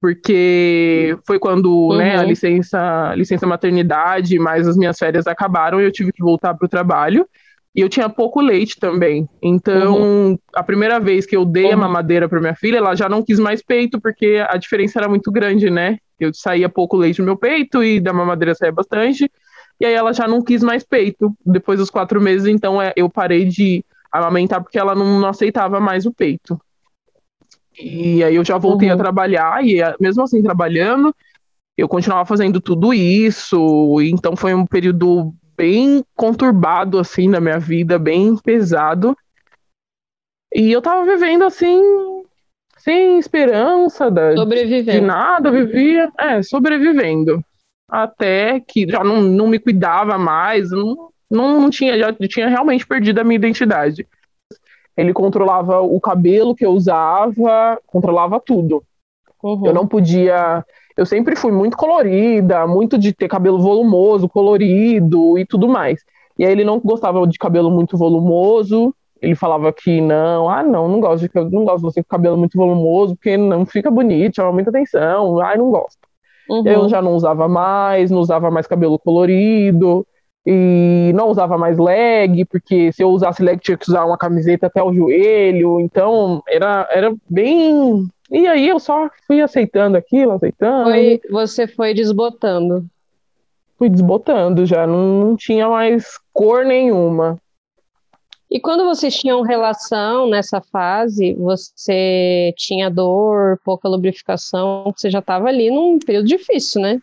porque 0.00 1.18
foi 1.26 1.38
quando 1.38 1.90
uhum. 1.90 1.98
né, 1.98 2.16
a 2.16 2.22
licença, 2.22 3.14
licença 3.14 3.46
maternidade, 3.46 4.38
mas 4.38 4.66
as 4.66 4.74
minhas 4.74 4.98
férias 4.98 5.26
acabaram 5.26 5.78
e 5.78 5.84
eu 5.84 5.92
tive 5.92 6.12
que 6.12 6.22
voltar 6.22 6.54
para 6.54 6.64
o 6.64 6.68
trabalho. 6.68 7.28
E 7.76 7.80
eu 7.82 7.90
tinha 7.90 8.08
pouco 8.08 8.40
leite 8.40 8.80
também. 8.80 9.28
Então, 9.42 10.00
uhum. 10.00 10.38
a 10.54 10.62
primeira 10.62 10.98
vez 10.98 11.26
que 11.26 11.36
eu 11.36 11.44
dei 11.44 11.66
uhum. 11.66 11.74
a 11.74 11.76
mamadeira 11.76 12.26
para 12.26 12.40
minha 12.40 12.54
filha, 12.54 12.78
ela 12.78 12.94
já 12.94 13.06
não 13.06 13.22
quis 13.22 13.38
mais 13.38 13.62
peito, 13.62 14.00
porque 14.00 14.42
a 14.48 14.56
diferença 14.56 14.98
era 14.98 15.06
muito 15.06 15.30
grande, 15.30 15.68
né? 15.68 15.98
Eu 16.18 16.32
saía 16.32 16.70
pouco 16.70 16.96
leite 16.96 17.18
no 17.18 17.26
meu 17.26 17.36
peito 17.36 17.84
e 17.84 18.00
da 18.00 18.14
mamadeira 18.14 18.54
saía 18.54 18.72
bastante. 18.72 19.30
E 19.78 19.84
aí 19.84 19.92
ela 19.92 20.14
já 20.14 20.26
não 20.26 20.42
quis 20.42 20.62
mais 20.62 20.84
peito. 20.84 21.36
Depois 21.44 21.78
dos 21.78 21.90
quatro 21.90 22.18
meses, 22.18 22.46
então, 22.46 22.80
é, 22.80 22.94
eu 22.96 23.10
parei 23.10 23.44
de 23.44 23.84
amamentar 24.10 24.62
porque 24.62 24.78
ela 24.78 24.94
não, 24.94 25.20
não 25.20 25.28
aceitava 25.28 25.78
mais 25.78 26.06
o 26.06 26.12
peito. 26.14 26.58
E 27.78 28.24
aí 28.24 28.36
eu 28.36 28.44
já 28.44 28.56
voltei 28.56 28.88
uhum. 28.88 28.94
a 28.94 28.96
trabalhar, 28.96 29.62
e 29.62 29.82
eh, 29.82 29.94
mesmo 30.00 30.22
assim 30.22 30.42
trabalhando, 30.42 31.14
eu 31.76 31.86
continuava 31.86 32.24
fazendo 32.24 32.58
tudo 32.58 32.94
isso. 32.94 34.00
Então 34.00 34.34
foi 34.34 34.54
um 34.54 34.64
período 34.64 35.34
bem 35.56 36.04
conturbado, 36.14 36.98
assim, 36.98 37.28
na 37.28 37.40
minha 37.40 37.58
vida, 37.58 37.98
bem 37.98 38.36
pesado. 38.36 39.16
E 40.54 40.70
eu 40.70 40.80
tava 40.80 41.04
vivendo 41.04 41.44
assim, 41.44 41.82
sem 42.78 43.18
esperança 43.18 44.10
da, 44.10 44.34
de 44.34 45.00
nada, 45.00 45.50
vivia, 45.50 46.10
é, 46.18 46.42
sobrevivendo. 46.42 47.42
Até 47.88 48.60
que 48.60 48.88
já 48.88 49.02
não, 49.02 49.22
não 49.22 49.46
me 49.46 49.58
cuidava 49.58 50.18
mais, 50.18 50.70
não, 50.70 51.10
não, 51.30 51.60
não 51.60 51.70
tinha, 51.70 51.98
já 51.98 52.12
tinha 52.12 52.48
realmente 52.48 52.86
perdido 52.86 53.20
a 53.20 53.24
minha 53.24 53.36
identidade. 53.36 54.06
Ele 54.96 55.12
controlava 55.12 55.80
o 55.80 56.00
cabelo 56.00 56.54
que 56.54 56.64
eu 56.64 56.70
usava, 56.70 57.78
controlava 57.86 58.40
tudo. 58.40 58.82
Uhum. 59.42 59.66
Eu 59.66 59.74
não 59.74 59.86
podia. 59.86 60.64
Eu 60.96 61.04
sempre 61.04 61.36
fui 61.36 61.52
muito 61.52 61.76
colorida, 61.76 62.66
muito 62.66 62.96
de 62.96 63.12
ter 63.12 63.28
cabelo 63.28 63.58
volumoso, 63.58 64.28
colorido 64.28 65.38
e 65.38 65.44
tudo 65.44 65.68
mais. 65.68 66.00
E 66.38 66.44
aí 66.44 66.52
ele 66.52 66.64
não 66.64 66.80
gostava 66.80 67.26
de 67.26 67.38
cabelo 67.38 67.70
muito 67.70 67.96
volumoso. 67.96 68.94
Ele 69.20 69.34
falava 69.34 69.72
que 69.72 70.00
não, 70.00 70.48
ah, 70.48 70.62
não, 70.62 70.88
não 70.88 71.00
gosto 71.00 71.28
de 71.28 71.50
não 71.50 71.64
gosto 71.64 71.78
de 71.78 71.82
você 71.82 72.02
com 72.02 72.08
cabelo 72.08 72.36
muito 72.36 72.56
volumoso, 72.56 73.16
porque 73.16 73.36
não 73.36 73.64
fica 73.64 73.90
bonito, 73.90 74.36
chama 74.36 74.52
muita 74.52 74.70
atenção. 74.70 75.38
Ai, 75.40 75.56
não 75.56 75.70
gosto. 75.70 75.98
Uhum. 76.48 76.66
Eu 76.66 76.88
já 76.88 77.02
não 77.02 77.14
usava 77.14 77.48
mais, 77.48 78.10
não 78.10 78.20
usava 78.20 78.50
mais 78.50 78.66
cabelo 78.66 78.98
colorido 78.98 80.06
e 80.46 81.10
não 81.14 81.28
usava 81.28 81.58
mais 81.58 81.76
leg, 81.76 82.44
porque 82.44 82.92
se 82.92 83.02
eu 83.02 83.08
usasse 83.08 83.42
leg 83.42 83.58
tinha 83.58 83.76
que 83.76 83.88
usar 83.88 84.04
uma 84.04 84.16
camiseta 84.16 84.68
até 84.68 84.80
o 84.80 84.94
joelho, 84.94 85.80
então 85.80 86.40
era, 86.48 86.88
era 86.92 87.14
bem. 87.28 88.06
E 88.30 88.46
aí 88.46 88.68
eu 88.68 88.78
só 88.78 89.08
fui 89.26 89.40
aceitando 89.40 89.96
aquilo, 89.96 90.32
aceitando. 90.32 90.90
Foi, 90.90 91.20
você 91.30 91.66
foi 91.66 91.94
desbotando. 91.94 92.84
Fui 93.78 93.88
desbotando 93.88 94.64
já, 94.64 94.86
não, 94.86 95.24
não 95.24 95.36
tinha 95.36 95.68
mais 95.68 96.18
cor 96.32 96.64
nenhuma. 96.64 97.38
E 98.50 98.60
quando 98.60 98.84
vocês 98.84 99.14
tinham 99.14 99.42
relação 99.42 100.28
nessa 100.28 100.60
fase, 100.60 101.34
você 101.34 102.54
tinha 102.56 102.88
dor, 102.88 103.60
pouca 103.64 103.88
lubrificação, 103.88 104.92
você 104.96 105.10
já 105.10 105.18
estava 105.18 105.48
ali 105.48 105.70
num 105.70 105.98
período 105.98 106.26
difícil, 106.26 106.80
né? 106.80 107.00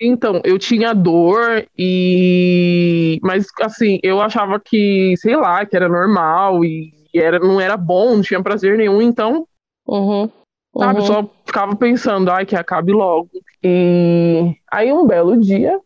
Então, 0.00 0.40
eu 0.44 0.58
tinha 0.58 0.94
dor 0.94 1.66
e. 1.76 3.18
Mas, 3.20 3.46
assim, 3.60 3.98
eu 4.00 4.20
achava 4.20 4.60
que, 4.60 5.14
sei 5.16 5.36
lá, 5.36 5.66
que 5.66 5.74
era 5.74 5.88
normal 5.88 6.64
e 6.64 6.92
era, 7.12 7.40
não 7.40 7.60
era 7.60 7.76
bom, 7.76 8.14
não 8.14 8.22
tinha 8.22 8.40
prazer 8.40 8.78
nenhum, 8.78 9.02
então. 9.02 9.46
Uhum. 9.86 10.30
Uhum. 10.74 10.82
Sabe, 10.82 11.06
só 11.06 11.30
ficava 11.44 11.76
pensando, 11.76 12.30
ai, 12.30 12.46
que 12.46 12.56
acabe 12.56 12.92
logo. 12.92 13.28
E 13.62 14.54
aí, 14.70 14.92
um 14.92 15.06
belo 15.06 15.36
dia, 15.36 15.80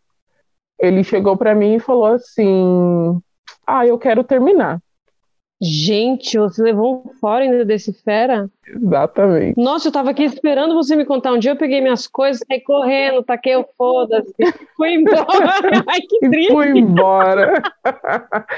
ele 0.78 1.04
chegou 1.04 1.36
para 1.36 1.54
mim 1.54 1.74
e 1.74 1.80
falou 1.80 2.06
assim: 2.06 3.20
Ah, 3.66 3.86
eu 3.86 3.98
quero 3.98 4.24
terminar. 4.24 4.80
Gente, 5.64 6.36
você 6.36 6.60
levou 6.60 7.04
um 7.06 7.12
fora 7.20 7.44
ainda 7.44 7.64
desse 7.64 7.92
fera? 7.92 8.50
Exatamente. 8.66 9.56
Nossa, 9.56 9.86
eu 9.86 9.92
tava 9.92 10.10
aqui 10.10 10.24
esperando 10.24 10.74
você 10.74 10.96
me 10.96 11.04
contar. 11.04 11.32
Um 11.32 11.38
dia 11.38 11.52
eu 11.52 11.56
peguei 11.56 11.80
minhas 11.80 12.08
coisas, 12.08 12.42
saí 12.48 12.60
correndo, 12.60 13.22
taquei 13.22 13.54
o 13.54 13.64
foda-se, 13.78 14.34
fui 14.76 14.94
embora. 14.94 15.24
Ai, 15.86 16.00
que 16.00 16.18
triste. 16.18 16.52
Fui 16.52 16.66
embora. 16.76 17.62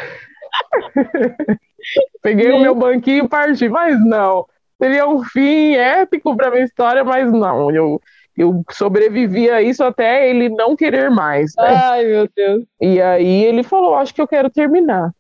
peguei 2.23 2.47
Gente. 2.47 2.57
o 2.57 2.63
meu 2.63 2.75
banquinho 2.75 3.27
e 3.27 3.29
parti, 3.29 3.69
mas 3.69 4.03
não. 4.03 4.47
Seria 4.85 5.09
um 5.09 5.25
fim 5.25 5.73
épico 5.73 6.37
pra 6.37 6.51
minha 6.51 6.65
história, 6.65 7.03
mas 7.03 7.33
não. 7.33 7.71
Eu, 7.71 7.99
eu 8.37 8.63
sobrevivi 8.71 9.51
a 9.51 9.63
isso 9.63 9.83
até 9.83 10.29
ele 10.29 10.51
não 10.51 10.77
querer 10.77 11.11
mais. 11.11 11.53
Né? 11.57 11.69
Ai, 11.69 12.05
meu 12.05 12.29
Deus. 12.37 12.65
E 12.79 13.01
aí 13.01 13.45
ele 13.45 13.63
falou: 13.63 13.95
Acho 13.95 14.15
que 14.15 14.21
eu 14.21 14.29
quero 14.29 14.51
terminar. 14.51 15.11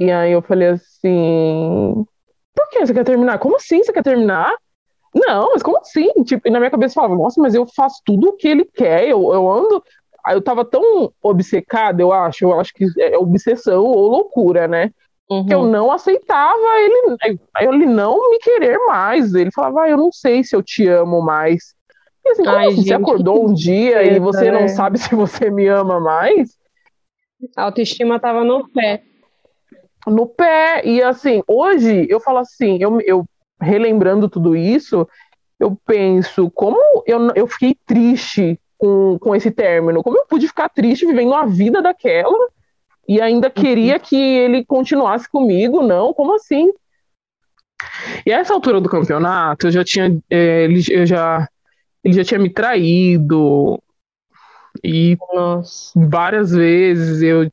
E 0.00 0.10
aí 0.10 0.32
eu 0.32 0.40
falei 0.40 0.68
assim: 0.68 2.06
por 2.54 2.70
que 2.70 2.80
você 2.80 2.94
quer 2.94 3.04
terminar? 3.04 3.38
Como 3.38 3.56
assim 3.56 3.82
você 3.82 3.92
quer 3.92 4.02
terminar? 4.02 4.50
Não, 5.14 5.50
mas 5.52 5.62
como 5.62 5.76
assim? 5.76 6.10
Tipo, 6.24 6.48
e 6.48 6.50
na 6.50 6.58
minha 6.58 6.70
cabeça 6.70 6.92
eu 6.92 6.94
falava, 6.94 7.14
nossa, 7.14 7.38
mas 7.40 7.54
eu 7.54 7.66
faço 7.66 8.00
tudo 8.02 8.30
o 8.30 8.32
que 8.32 8.48
ele 8.48 8.64
quer, 8.64 9.06
eu, 9.06 9.30
eu 9.30 9.50
ando. 9.50 9.84
Eu 10.26 10.40
tava 10.40 10.64
tão 10.64 11.12
obcecada, 11.22 12.00
eu 12.00 12.10
acho, 12.10 12.46
eu 12.46 12.58
acho 12.58 12.72
que 12.72 12.86
é 12.98 13.18
obsessão 13.18 13.84
ou 13.84 14.08
loucura, 14.08 14.66
né? 14.66 14.90
Uhum. 15.30 15.46
Que 15.46 15.54
eu 15.54 15.64
não 15.66 15.90
aceitava 15.90 16.80
ele, 16.80 17.16
ele 17.60 17.86
não 17.86 18.30
me 18.30 18.38
querer 18.38 18.78
mais. 18.86 19.34
Ele 19.34 19.50
falava, 19.50 19.82
ah, 19.82 19.88
eu 19.88 19.96
não 19.96 20.12
sei 20.12 20.44
se 20.44 20.54
eu 20.54 20.62
te 20.62 20.86
amo 20.86 21.22
mais. 21.22 21.74
E 22.24 22.30
assim, 22.30 22.46
Ai, 22.46 22.66
assim? 22.66 22.76
Gente, 22.76 22.88
você 22.88 22.94
acordou 22.94 23.48
um 23.48 23.54
dia 23.54 24.02
e 24.02 24.18
você 24.18 24.50
né? 24.50 24.60
não 24.60 24.68
sabe 24.68 24.98
se 24.98 25.14
você 25.14 25.50
me 25.50 25.66
ama 25.66 26.00
mais? 26.00 26.56
A 27.56 27.64
autoestima 27.64 28.20
tava 28.20 28.44
no 28.44 28.68
pé. 28.68 29.02
No 30.06 30.26
pé. 30.26 30.86
E 30.86 31.02
assim, 31.02 31.42
hoje 31.46 32.06
eu 32.08 32.20
falo 32.20 32.38
assim, 32.38 32.78
eu, 32.80 33.00
eu 33.02 33.24
relembrando 33.60 34.28
tudo 34.28 34.54
isso, 34.54 35.08
eu 35.58 35.76
penso, 35.86 36.50
como 36.50 36.78
eu, 37.06 37.30
eu 37.34 37.46
fiquei 37.46 37.76
triste 37.86 38.58
com, 38.76 39.18
com 39.18 39.34
esse 39.34 39.50
término, 39.50 40.02
como 40.02 40.18
eu 40.18 40.26
pude 40.26 40.48
ficar 40.48 40.68
triste 40.68 41.06
vivendo 41.06 41.34
a 41.34 41.46
vida 41.46 41.80
daquela 41.80 42.48
e 43.08 43.20
ainda 43.20 43.50
queria 43.50 43.98
que 43.98 44.16
ele 44.16 44.64
continuasse 44.64 45.28
comigo, 45.28 45.82
não, 45.82 46.12
como 46.14 46.34
assim? 46.34 46.72
E 48.24 48.32
a 48.32 48.38
essa 48.38 48.54
altura 48.54 48.80
do 48.80 48.88
campeonato, 48.88 49.66
eu 49.66 49.70
já 49.70 49.84
tinha, 49.84 50.16
é, 50.30 50.64
ele, 50.64 50.82
eu 50.90 51.04
já, 51.04 51.48
ele 52.02 52.14
já 52.14 52.24
tinha 52.24 52.40
me 52.40 52.50
traído, 52.50 53.80
e 54.82 55.16
Nossa. 55.32 55.92
várias 56.08 56.50
vezes 56.50 57.22
eu 57.22 57.50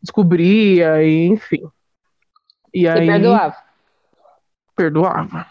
descobria, 0.00 1.02
e, 1.02 1.26
enfim. 1.26 1.62
E 2.72 2.88
aí, 2.88 3.06
perdoava? 3.06 3.56
Perdoava. 4.76 5.46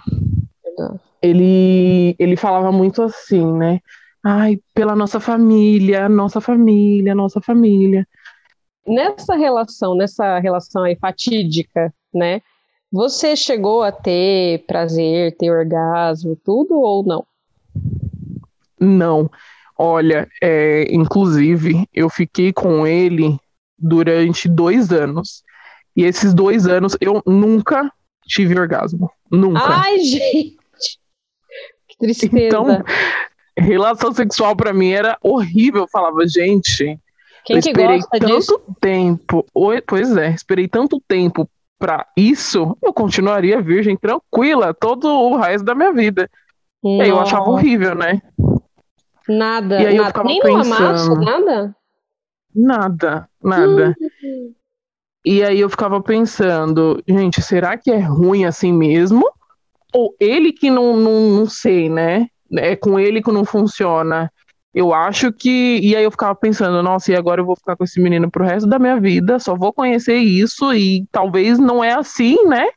Perdoava. 0.63 1.01
Ele, 1.21 2.15
ele 2.17 2.35
falava 2.35 2.71
muito 2.71 3.03
assim, 3.03 3.45
né? 3.53 3.79
Ai, 4.23 4.59
pela 4.73 4.95
nossa 4.95 5.19
família, 5.19 6.09
nossa 6.09 6.41
família, 6.41 7.13
nossa 7.13 7.39
família. 7.39 8.07
Nessa 8.87 9.35
relação, 9.35 9.95
nessa 9.95 10.39
relação 10.39 10.83
aí 10.83 10.95
fatídica, 10.95 11.93
né? 12.13 12.41
Você 12.91 13.35
chegou 13.35 13.83
a 13.83 13.91
ter 13.91 14.65
prazer, 14.65 15.35
ter 15.37 15.49
orgasmo, 15.49 16.35
tudo 16.43 16.79
ou 16.79 17.05
não? 17.05 17.25
Não. 18.79 19.29
Olha, 19.77 20.27
é, 20.41 20.85
inclusive, 20.93 21.87
eu 21.93 22.09
fiquei 22.09 22.51
com 22.51 22.85
ele 22.85 23.39
durante 23.77 24.49
dois 24.49 24.91
anos. 24.91 25.43
E 25.95 26.03
esses 26.03 26.33
dois 26.33 26.67
anos 26.67 26.97
eu 26.99 27.21
nunca 27.25 27.91
tive 28.25 28.59
orgasmo. 28.59 29.09
Nunca. 29.29 29.61
Ai, 29.63 29.99
gente! 29.99 30.99
Que 31.87 31.97
tristeza. 31.97 32.37
Então, 32.37 32.83
relação 33.57 34.13
sexual 34.13 34.55
para 34.55 34.73
mim 34.73 34.91
era 34.91 35.17
horrível. 35.21 35.83
Eu 35.83 35.87
falava, 35.87 36.27
gente, 36.27 36.99
Quem 37.45 37.55
eu 37.55 37.59
esperei 37.59 37.99
tanto 37.99 38.25
disso? 38.27 38.61
tempo. 38.79 39.45
Pois 39.87 40.15
é, 40.15 40.29
esperei 40.31 40.67
tanto 40.67 41.01
tempo 41.07 41.49
para 41.81 42.05
isso, 42.15 42.77
eu 42.79 42.93
continuaria 42.93 43.59
virgem 43.59 43.97
tranquila 43.97 44.71
todo 44.71 45.07
o 45.07 45.35
resto 45.37 45.65
da 45.65 45.73
minha 45.73 45.91
vida. 45.91 46.29
Nossa. 46.83 46.97
E 46.97 47.01
aí 47.01 47.09
eu 47.09 47.19
achava 47.19 47.49
horrível, 47.49 47.95
né? 47.95 48.21
Nada, 49.27 49.81
e 49.81 49.87
aí 49.87 49.97
nada. 49.97 50.19
Eu 50.19 50.23
nem 50.23 50.39
pensando, 50.39 50.69
no 50.69 50.75
amasso, 50.75 51.15
nada? 51.15 51.75
Nada, 52.55 53.29
nada. 53.43 53.95
Hum. 54.23 54.53
E 55.25 55.43
aí 55.43 55.59
eu 55.59 55.69
ficava 55.69 56.01
pensando, 56.01 57.01
gente, 57.07 57.41
será 57.41 57.77
que 57.77 57.89
é 57.89 57.99
ruim 57.99 58.45
assim 58.45 58.71
mesmo? 58.71 59.27
Ou 59.93 60.15
ele 60.19 60.51
que 60.51 60.69
não, 60.69 60.95
não, 60.95 61.29
não 61.29 61.45
sei, 61.47 61.89
né? 61.89 62.27
É 62.53 62.75
com 62.75 62.99
ele 62.99 63.21
que 63.21 63.31
não 63.31 63.45
funciona. 63.45 64.31
Eu 64.73 64.93
acho 64.93 65.31
que. 65.33 65.79
E 65.81 65.95
aí 65.95 66.03
eu 66.03 66.11
ficava 66.11 66.33
pensando, 66.33 66.81
nossa, 66.81 67.11
e 67.11 67.15
agora 67.15 67.41
eu 67.41 67.45
vou 67.45 67.55
ficar 67.55 67.75
com 67.75 67.83
esse 67.83 67.99
menino 67.99 68.31
pro 68.31 68.45
resto 68.45 68.67
da 68.67 68.79
minha 68.79 68.99
vida, 68.99 69.37
só 69.39 69.55
vou 69.55 69.73
conhecer 69.73 70.15
isso, 70.15 70.73
e 70.73 71.05
talvez 71.11 71.59
não 71.59 71.83
é 71.83 71.93
assim, 71.93 72.45
né? 72.45 72.67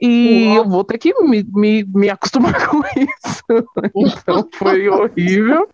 E 0.00 0.48
Uau. 0.48 0.56
eu 0.56 0.68
vou 0.68 0.84
ter 0.84 0.98
que 0.98 1.14
me, 1.22 1.44
me, 1.52 1.84
me 1.84 2.10
acostumar 2.10 2.54
com 2.68 2.80
isso. 2.80 3.44
Então 3.94 4.48
foi 4.54 4.88
horrível. 4.88 5.66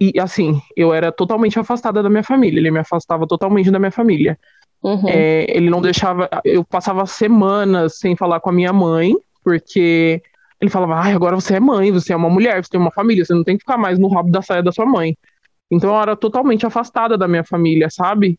E 0.00 0.18
assim, 0.20 0.60
eu 0.76 0.92
era 0.92 1.10
totalmente 1.10 1.58
afastada 1.58 2.02
da 2.02 2.10
minha 2.10 2.22
família. 2.22 2.60
Ele 2.60 2.70
me 2.70 2.78
afastava 2.78 3.26
totalmente 3.26 3.70
da 3.70 3.78
minha 3.78 3.90
família. 3.90 4.38
Uhum. 4.82 5.08
É, 5.08 5.46
ele 5.48 5.70
não 5.70 5.80
deixava. 5.80 6.28
Eu 6.44 6.64
passava 6.64 7.04
semanas 7.06 7.98
sem 7.98 8.16
falar 8.16 8.40
com 8.40 8.50
a 8.50 8.52
minha 8.52 8.72
mãe, 8.72 9.14
porque 9.44 10.22
ele 10.62 10.70
falava: 10.70 10.94
ah, 10.94 11.12
agora 11.12 11.34
você 11.34 11.56
é 11.56 11.60
mãe, 11.60 11.90
você 11.90 12.12
é 12.12 12.16
uma 12.16 12.30
mulher, 12.30 12.64
você 12.64 12.70
tem 12.70 12.80
uma 12.80 12.92
família, 12.92 13.24
você 13.24 13.34
não 13.34 13.42
tem 13.42 13.56
que 13.56 13.62
ficar 13.62 13.76
mais 13.76 13.98
no 13.98 14.06
rabo 14.06 14.30
da 14.30 14.40
saia 14.40 14.62
da 14.62 14.70
sua 14.70 14.86
mãe. 14.86 15.18
Então 15.68 15.90
eu 15.90 16.00
era 16.00 16.16
totalmente 16.16 16.64
afastada 16.64 17.18
da 17.18 17.26
minha 17.26 17.42
família, 17.42 17.90
sabe? 17.90 18.38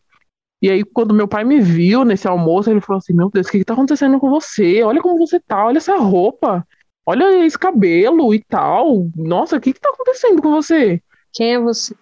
E 0.62 0.70
aí, 0.70 0.82
quando 0.82 1.12
meu 1.12 1.28
pai 1.28 1.44
me 1.44 1.60
viu 1.60 2.02
nesse 2.02 2.26
almoço, 2.26 2.70
ele 2.70 2.80
falou 2.80 2.96
assim: 2.96 3.12
Meu 3.12 3.28
Deus, 3.28 3.46
o 3.46 3.50
que, 3.50 3.58
que 3.58 3.64
tá 3.64 3.74
acontecendo 3.74 4.18
com 4.18 4.30
você? 4.30 4.82
Olha 4.82 5.02
como 5.02 5.18
você 5.18 5.38
tá, 5.38 5.66
olha 5.66 5.76
essa 5.76 5.96
roupa, 5.98 6.66
olha 7.04 7.44
esse 7.44 7.58
cabelo 7.58 8.34
e 8.34 8.42
tal. 8.42 9.06
Nossa, 9.14 9.56
o 9.56 9.60
que, 9.60 9.74
que 9.74 9.80
tá 9.80 9.90
acontecendo 9.90 10.40
com 10.40 10.50
você? 10.50 11.02
Quem 11.34 11.54
é 11.54 11.60
você? 11.60 11.94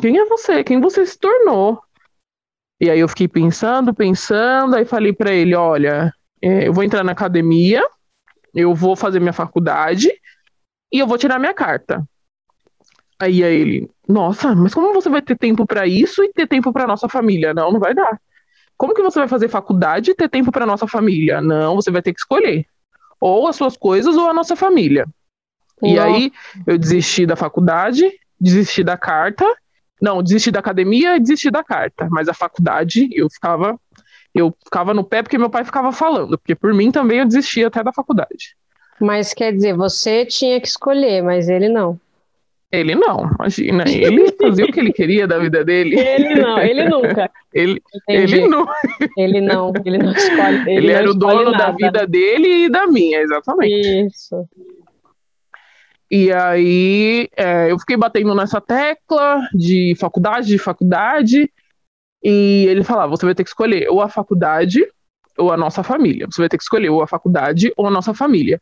Quem 0.00 0.18
é 0.18 0.24
você? 0.24 0.64
Quem 0.64 0.80
você 0.80 1.04
se 1.04 1.18
tornou? 1.18 1.78
E 2.80 2.88
aí 2.88 3.00
eu 3.00 3.08
fiquei 3.08 3.28
pensando, 3.28 3.92
pensando, 3.92 4.76
aí 4.76 4.86
falei 4.86 5.12
para 5.12 5.30
ele: 5.30 5.54
Olha, 5.54 6.10
é, 6.40 6.68
eu 6.68 6.72
vou 6.72 6.82
entrar 6.82 7.04
na 7.04 7.12
academia, 7.12 7.84
eu 8.54 8.74
vou 8.74 8.96
fazer 8.96 9.20
minha 9.20 9.32
faculdade 9.32 10.10
e 10.92 10.98
eu 10.98 11.06
vou 11.06 11.18
tirar 11.18 11.38
minha 11.38 11.54
carta. 11.54 12.04
Aí 13.18 13.42
ele, 13.42 13.90
nossa, 14.08 14.54
mas 14.54 14.72
como 14.72 14.94
você 14.94 15.10
vai 15.10 15.20
ter 15.20 15.36
tempo 15.36 15.66
para 15.66 15.86
isso 15.86 16.24
e 16.24 16.32
ter 16.32 16.46
tempo 16.46 16.72
para 16.72 16.86
nossa 16.86 17.08
família? 17.08 17.52
Não, 17.52 17.70
não 17.70 17.78
vai 17.78 17.94
dar. 17.94 18.18
Como 18.76 18.94
que 18.94 19.02
você 19.02 19.18
vai 19.18 19.28
fazer 19.28 19.48
faculdade 19.48 20.10
e 20.10 20.14
ter 20.14 20.28
tempo 20.28 20.50
para 20.50 20.64
nossa 20.64 20.86
família? 20.86 21.40
Não, 21.42 21.76
você 21.76 21.90
vai 21.90 22.00
ter 22.00 22.14
que 22.14 22.20
escolher. 22.20 22.64
Ou 23.20 23.46
as 23.46 23.56
suas 23.56 23.76
coisas 23.76 24.16
ou 24.16 24.28
a 24.28 24.32
nossa 24.32 24.56
família. 24.56 25.06
E 25.82 25.98
aí 25.98 26.32
eu 26.66 26.78
desisti 26.78 27.26
da 27.26 27.36
faculdade, 27.36 28.10
desisti 28.40 28.82
da 28.82 28.96
carta. 28.96 29.44
Não, 30.00 30.22
desisti 30.22 30.50
da 30.50 30.60
academia 30.60 31.16
e 31.16 31.20
desisti 31.20 31.50
da 31.50 31.62
carta. 31.62 32.08
Mas 32.10 32.26
a 32.26 32.32
faculdade 32.32 33.08
eu 33.12 33.28
ficava 33.28 33.78
eu 34.34 34.54
ficava 34.64 34.94
no 34.94 35.04
pé 35.04 35.22
porque 35.22 35.38
meu 35.38 35.50
pai 35.50 35.64
ficava 35.64 35.92
falando, 35.92 36.38
porque 36.38 36.54
por 36.54 36.72
mim 36.72 36.90
também 36.90 37.18
eu 37.18 37.26
desisti 37.26 37.64
até 37.64 37.82
da 37.82 37.92
faculdade. 37.92 38.56
Mas 39.00 39.32
quer 39.32 39.52
dizer, 39.52 39.74
você 39.74 40.26
tinha 40.26 40.60
que 40.60 40.68
escolher, 40.68 41.22
mas 41.22 41.48
ele 41.48 41.68
não. 41.68 41.98
Ele 42.72 42.94
não, 42.94 43.28
imagina. 43.34 43.84
Ele 43.88 44.32
fazia 44.40 44.64
o 44.64 44.72
que 44.72 44.78
ele 44.78 44.92
queria 44.92 45.26
da 45.26 45.38
vida 45.38 45.64
dele. 45.64 45.98
Ele 45.98 46.36
não, 46.36 46.58
ele 46.58 46.88
nunca. 46.88 47.30
Ele, 47.52 47.82
ele 48.06 48.46
não. 48.46 48.64
Ele 49.18 49.40
não, 49.40 49.72
ele 49.84 49.98
não 49.98 50.12
escolhe. 50.12 50.60
Ele, 50.70 50.86
ele 50.86 50.92
era 50.92 51.10
o 51.10 51.14
dono 51.14 51.50
nada. 51.50 51.64
da 51.64 51.70
vida 51.72 52.06
dele 52.06 52.66
e 52.66 52.70
da 52.70 52.86
minha, 52.86 53.18
exatamente. 53.18 54.06
Isso. 54.06 54.48
E 56.08 56.32
aí 56.32 57.28
é, 57.36 57.72
eu 57.72 57.78
fiquei 57.80 57.96
batendo 57.96 58.32
nessa 58.36 58.60
tecla 58.60 59.40
de 59.52 59.96
faculdade, 59.98 60.46
de 60.46 60.58
faculdade, 60.58 61.50
e 62.22 62.66
ele 62.68 62.84
falava: 62.84 63.10
você 63.10 63.24
vai 63.24 63.34
ter 63.34 63.44
que 63.44 63.50
escolher 63.50 63.88
ou 63.88 64.00
a 64.00 64.08
faculdade 64.08 64.86
ou 65.38 65.52
a 65.52 65.56
nossa 65.56 65.82
família. 65.82 66.26
Você 66.30 66.42
vai 66.42 66.48
ter 66.48 66.56
que 66.56 66.62
escolher 66.62 66.90
ou 66.90 67.02
a 67.02 67.06
faculdade 67.06 67.72
ou 67.76 67.86
a 67.86 67.90
nossa 67.90 68.12
família. 68.12 68.60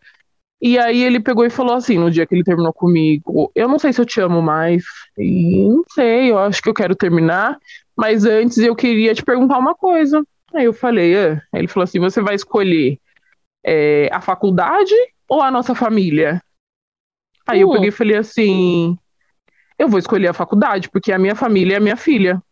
E 0.60 0.78
aí 0.78 1.02
ele 1.02 1.20
pegou 1.20 1.44
e 1.44 1.50
falou 1.50 1.74
assim, 1.74 1.98
no 1.98 2.10
dia 2.10 2.26
que 2.26 2.34
ele 2.34 2.42
terminou 2.42 2.72
comigo, 2.72 3.50
eu 3.54 3.68
não 3.68 3.78
sei 3.78 3.92
se 3.92 4.00
eu 4.00 4.06
te 4.06 4.20
amo 4.20 4.42
mais, 4.42 4.82
e 5.16 5.68
não 5.68 5.84
sei, 5.90 6.32
eu 6.32 6.38
acho 6.38 6.60
que 6.60 6.68
eu 6.68 6.74
quero 6.74 6.96
terminar, 6.96 7.56
mas 7.96 8.24
antes 8.24 8.58
eu 8.58 8.74
queria 8.74 9.14
te 9.14 9.22
perguntar 9.22 9.56
uma 9.56 9.74
coisa. 9.74 10.24
Aí 10.52 10.64
eu 10.64 10.72
falei, 10.72 11.16
ah. 11.16 11.42
aí 11.52 11.60
ele 11.60 11.68
falou 11.68 11.84
assim, 11.84 12.00
você 12.00 12.20
vai 12.20 12.34
escolher 12.34 12.98
é, 13.64 14.08
a 14.12 14.20
faculdade 14.20 14.94
ou 15.28 15.42
a 15.42 15.50
nossa 15.50 15.76
família? 15.76 16.42
Aí 17.46 17.60
eu 17.60 17.68
hum. 17.68 17.72
peguei 17.74 17.88
e 17.90 17.92
falei 17.92 18.16
assim, 18.16 18.98
eu 19.78 19.88
vou 19.88 19.98
escolher 19.98 20.28
a 20.28 20.34
faculdade, 20.34 20.90
porque 20.90 21.12
a 21.12 21.18
minha 21.18 21.36
família 21.36 21.74
é 21.74 21.76
a 21.76 21.80
minha 21.80 21.96
filha. 21.96 22.42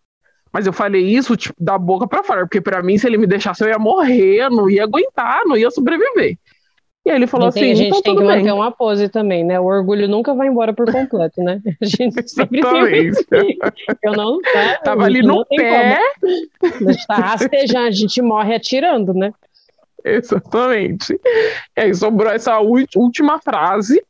Mas 0.52 0.66
eu 0.66 0.72
falei 0.72 1.02
isso 1.02 1.36
tipo, 1.36 1.54
da 1.58 1.76
boca 1.76 2.06
para 2.06 2.22
fora, 2.22 2.46
porque 2.46 2.60
para 2.60 2.82
mim, 2.82 2.96
se 2.96 3.06
ele 3.06 3.18
me 3.18 3.26
deixasse, 3.26 3.62
eu 3.62 3.68
ia 3.68 3.78
morrer, 3.78 4.42
eu 4.42 4.50
não 4.50 4.70
ia 4.70 4.84
aguentar, 4.84 5.42
não 5.44 5.56
ia 5.56 5.70
sobreviver. 5.70 6.38
E 7.06 7.10
aí 7.10 7.16
ele 7.16 7.28
falou 7.28 7.46
assim: 7.46 7.70
a 7.70 7.74
gente 7.74 7.86
então, 7.86 8.02
tem 8.02 8.16
que 8.16 8.24
manter 8.24 8.42
bem. 8.42 8.52
uma 8.52 8.72
pose 8.72 9.08
também, 9.08 9.44
né? 9.44 9.60
O 9.60 9.64
orgulho 9.64 10.08
nunca 10.08 10.34
vai 10.34 10.48
embora 10.48 10.72
por 10.72 10.90
completo, 10.90 11.40
né? 11.40 11.62
A 11.80 11.84
gente 11.84 12.28
sempre 12.28 12.60
tem. 13.28 13.56
Eu 14.02 14.12
não 14.12 14.40
tá, 14.40 14.78
Tava 14.82 15.04
ali 15.04 15.22
no 15.22 15.46
pé. 15.46 16.00
A 16.60 16.90
gente 16.90 17.06
tá 17.06 17.14
rastejando, 17.14 17.86
a 17.86 17.90
gente 17.92 18.20
morre 18.20 18.56
atirando, 18.56 19.14
né? 19.14 19.32
Exatamente. 20.04 21.12
E 21.76 21.80
aí 21.80 21.94
sobrou 21.94 22.32
essa 22.32 22.58
última 22.58 23.38
frase. 23.38 24.02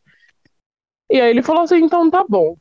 E 1.11 1.21
aí 1.21 1.29
ele 1.29 1.43
falou 1.43 1.65
assim: 1.65 1.85
então 1.85 2.11
tá 2.11 2.25
bom. 2.27 2.57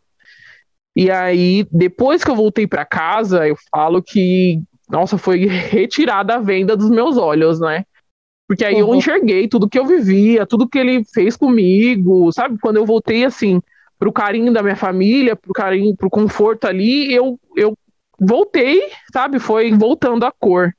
E 0.95 1.11
aí, 1.11 1.67
depois 1.71 2.23
que 2.23 2.31
eu 2.31 2.35
voltei 2.35 2.65
para 2.65 2.85
casa, 2.85 3.47
eu 3.47 3.55
falo 3.69 4.01
que, 4.01 4.61
nossa, 4.89 5.17
foi 5.17 5.45
retirada 5.45 6.35
a 6.35 6.39
venda 6.39 6.75
dos 6.75 6.89
meus 6.89 7.17
olhos, 7.17 7.59
né? 7.59 7.83
Porque 8.47 8.63
aí 8.63 8.75
uhum. 8.75 8.93
eu 8.93 8.95
enxerguei 8.95 9.47
tudo 9.47 9.67
que 9.67 9.77
eu 9.77 9.85
vivia, 9.85 10.45
tudo 10.45 10.69
que 10.69 10.77
ele 10.77 11.03
fez 11.13 11.35
comigo, 11.35 12.31
sabe? 12.31 12.57
Quando 12.61 12.77
eu 12.77 12.85
voltei 12.85 13.25
assim 13.25 13.59
pro 13.97 14.11
carinho 14.11 14.53
da 14.53 14.61
minha 14.61 14.75
família, 14.75 15.35
pro 15.35 15.51
carinho, 15.51 15.95
pro 15.95 16.09
conforto 16.09 16.65
ali, 16.65 17.13
eu 17.13 17.39
eu 17.55 17.75
voltei, 18.19 18.89
sabe? 19.11 19.39
Foi 19.39 19.71
voltando 19.73 20.25
a 20.25 20.31
cor. 20.31 20.71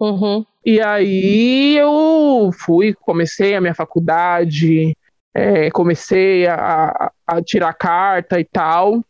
Uhum. 0.00 0.44
E 0.64 0.80
aí 0.80 1.76
eu 1.76 2.50
fui, 2.52 2.94
comecei 2.94 3.54
a 3.54 3.60
minha 3.60 3.74
faculdade, 3.74 4.96
é, 5.34 5.70
comecei 5.70 6.46
a, 6.46 7.10
a 7.26 7.42
tirar 7.42 7.72
carta 7.74 8.38
e 8.38 8.44
tal. 8.44 9.02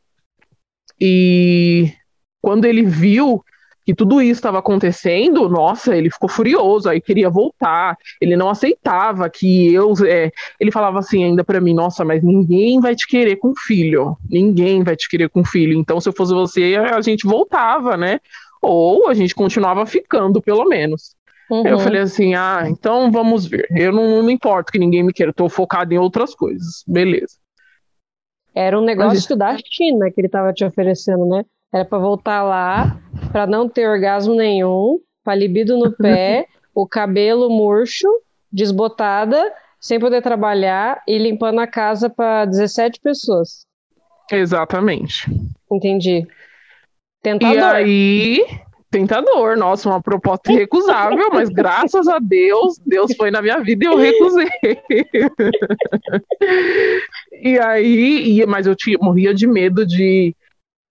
E 1.01 1.93
quando 2.41 2.65
ele 2.65 2.85
viu 2.85 3.43
que 3.89 3.95
tudo 3.95 4.21
isso 4.21 4.41
estava 4.41 4.59
acontecendo, 4.59 5.49
nossa, 5.49 5.97
ele 5.97 6.11
ficou 6.11 6.29
furioso, 6.29 6.91
aí 6.91 7.01
queria 7.01 7.31
voltar, 7.31 7.97
ele 8.21 8.37
não 8.37 8.51
aceitava 8.51 9.31
que 9.31 9.73
eu. 9.73 9.95
É, 10.07 10.31
ele 10.61 10.71
falava 10.71 10.99
assim 10.99 11.25
ainda 11.25 11.43
para 11.43 11.59
mim: 11.59 11.73
nossa, 11.73 12.05
mas 12.05 12.23
ninguém 12.23 12.81
vai 12.81 12.95
te 12.95 13.07
querer 13.07 13.37
com 13.37 13.55
filho, 13.57 14.15
ninguém 14.29 14.83
vai 14.83 14.95
te 14.95 15.09
querer 15.09 15.31
com 15.31 15.43
filho, 15.43 15.73
então 15.73 16.03
se 16.03 16.09
eu 16.09 16.13
fosse 16.13 16.35
você, 16.35 16.77
a 16.77 17.01
gente 17.01 17.27
voltava, 17.27 17.97
né? 17.97 18.21
Ou 18.61 19.09
a 19.09 19.15
gente 19.15 19.35
continuava 19.35 19.87
ficando, 19.87 20.43
pelo 20.43 20.67
menos. 20.67 21.17
Uhum. 21.51 21.67
Eu 21.67 21.79
falei 21.79 22.03
assim: 22.03 22.35
ah, 22.35 22.65
então 22.69 23.11
vamos 23.11 23.47
ver. 23.47 23.67
Eu 23.71 23.91
não, 23.91 24.23
não 24.23 24.31
importo 24.31 24.71
que 24.71 24.79
ninguém 24.79 25.03
me 25.03 25.15
queira, 25.15 25.33
tô 25.33 25.49
focado 25.49 25.95
em 25.95 25.99
outras 25.99 26.35
coisas, 26.35 26.85
beleza. 26.87 27.37
Era 28.59 28.77
um 28.77 28.83
negócio 28.83 29.37
da 29.37 29.57
China 29.57 30.11
que 30.11 30.21
ele 30.21 30.27
estava 30.27 30.53
te 30.53 30.65
oferecendo, 30.65 31.25
né? 31.27 31.45
Era 31.73 31.85
para 31.85 31.99
voltar 31.99 32.43
lá, 32.43 33.01
para 33.31 33.47
não 33.47 33.69
ter 33.69 33.89
orgasmo 33.89 34.35
nenhum, 34.35 34.99
para 35.23 35.37
libido 35.37 35.79
no 35.79 35.93
pé, 35.97 36.49
o 36.75 36.85
cabelo 36.85 37.49
murcho, 37.49 38.09
desbotada, 38.51 39.41
sem 39.79 40.01
poder 40.01 40.23
trabalhar 40.23 41.01
e 41.07 41.19
limpando 41.19 41.61
a 41.61 41.69
casa 41.69 42.11
para 42.11 42.47
17 42.47 42.99
pessoas. 43.01 43.65
Exatamente. 44.29 45.31
Entendi. 45.71 46.27
Tentador. 47.23 47.57
E 47.57 47.63
aí, 47.63 48.45
tentador, 48.91 49.57
nossa, 49.57 49.89
uma 49.89 50.03
proposta 50.03 50.53
irrecusável, 50.53 51.31
mas 51.33 51.49
graças 51.49 52.09
a 52.09 52.19
Deus, 52.19 52.79
Deus 52.85 53.15
foi 53.17 53.31
na 53.31 53.43
minha 53.43 53.61
vida 53.61 53.85
e 53.85 53.89
eu 53.89 53.97
recusei. 53.97 54.49
e 57.43 57.59
aí, 57.59 58.45
mas 58.47 58.67
eu 58.67 58.75
tinha, 58.75 58.99
morria 59.01 59.35
de 59.35 59.47
medo 59.47 59.87
de 59.87 60.35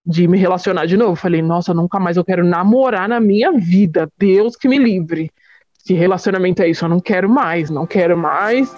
de 0.08 0.26
me 0.26 0.38
relacionar 0.38 0.86
de 0.86 0.96
novo. 0.96 1.18
Falei, 1.18 1.42
nossa, 1.42 1.74
nunca 1.74 2.00
mais 2.00 2.16
eu 2.16 2.24
quero 2.24 2.46
namorar 2.46 3.10
na 3.10 3.20
minha 3.20 3.52
vida. 3.52 4.10
Deus 4.18 4.56
que 4.56 4.70
me 4.70 4.78
livre. 4.78 5.30
Se 5.80 5.94
relacionamento 5.94 6.62
é 6.62 6.70
isso, 6.70 6.86
eu 6.86 6.90
não 6.90 7.02
quero 7.02 7.30
mais, 7.30 7.70
não 7.70 7.86
quero 7.86 8.18
mais. 8.18 8.74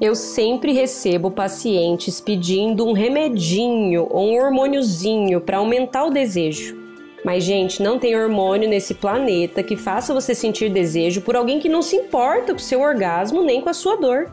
Eu 0.00 0.14
sempre 0.14 0.72
recebo 0.72 1.30
pacientes 1.30 2.22
pedindo 2.22 2.86
um 2.86 2.92
remedinho 2.92 4.06
ou 4.10 4.30
um 4.30 4.42
hormôniozinho 4.42 5.42
para 5.42 5.58
aumentar 5.58 6.04
o 6.04 6.10
desejo. 6.10 6.79
Mas, 7.24 7.44
gente, 7.44 7.82
não 7.82 7.98
tem 7.98 8.16
hormônio 8.16 8.68
nesse 8.68 8.94
planeta 8.94 9.62
que 9.62 9.76
faça 9.76 10.14
você 10.14 10.34
sentir 10.34 10.70
desejo 10.70 11.20
por 11.20 11.36
alguém 11.36 11.60
que 11.60 11.68
não 11.68 11.82
se 11.82 11.96
importa 11.96 12.52
com 12.52 12.58
seu 12.58 12.80
orgasmo 12.80 13.42
nem 13.42 13.60
com 13.60 13.68
a 13.68 13.74
sua 13.74 13.96
dor. 13.96 14.30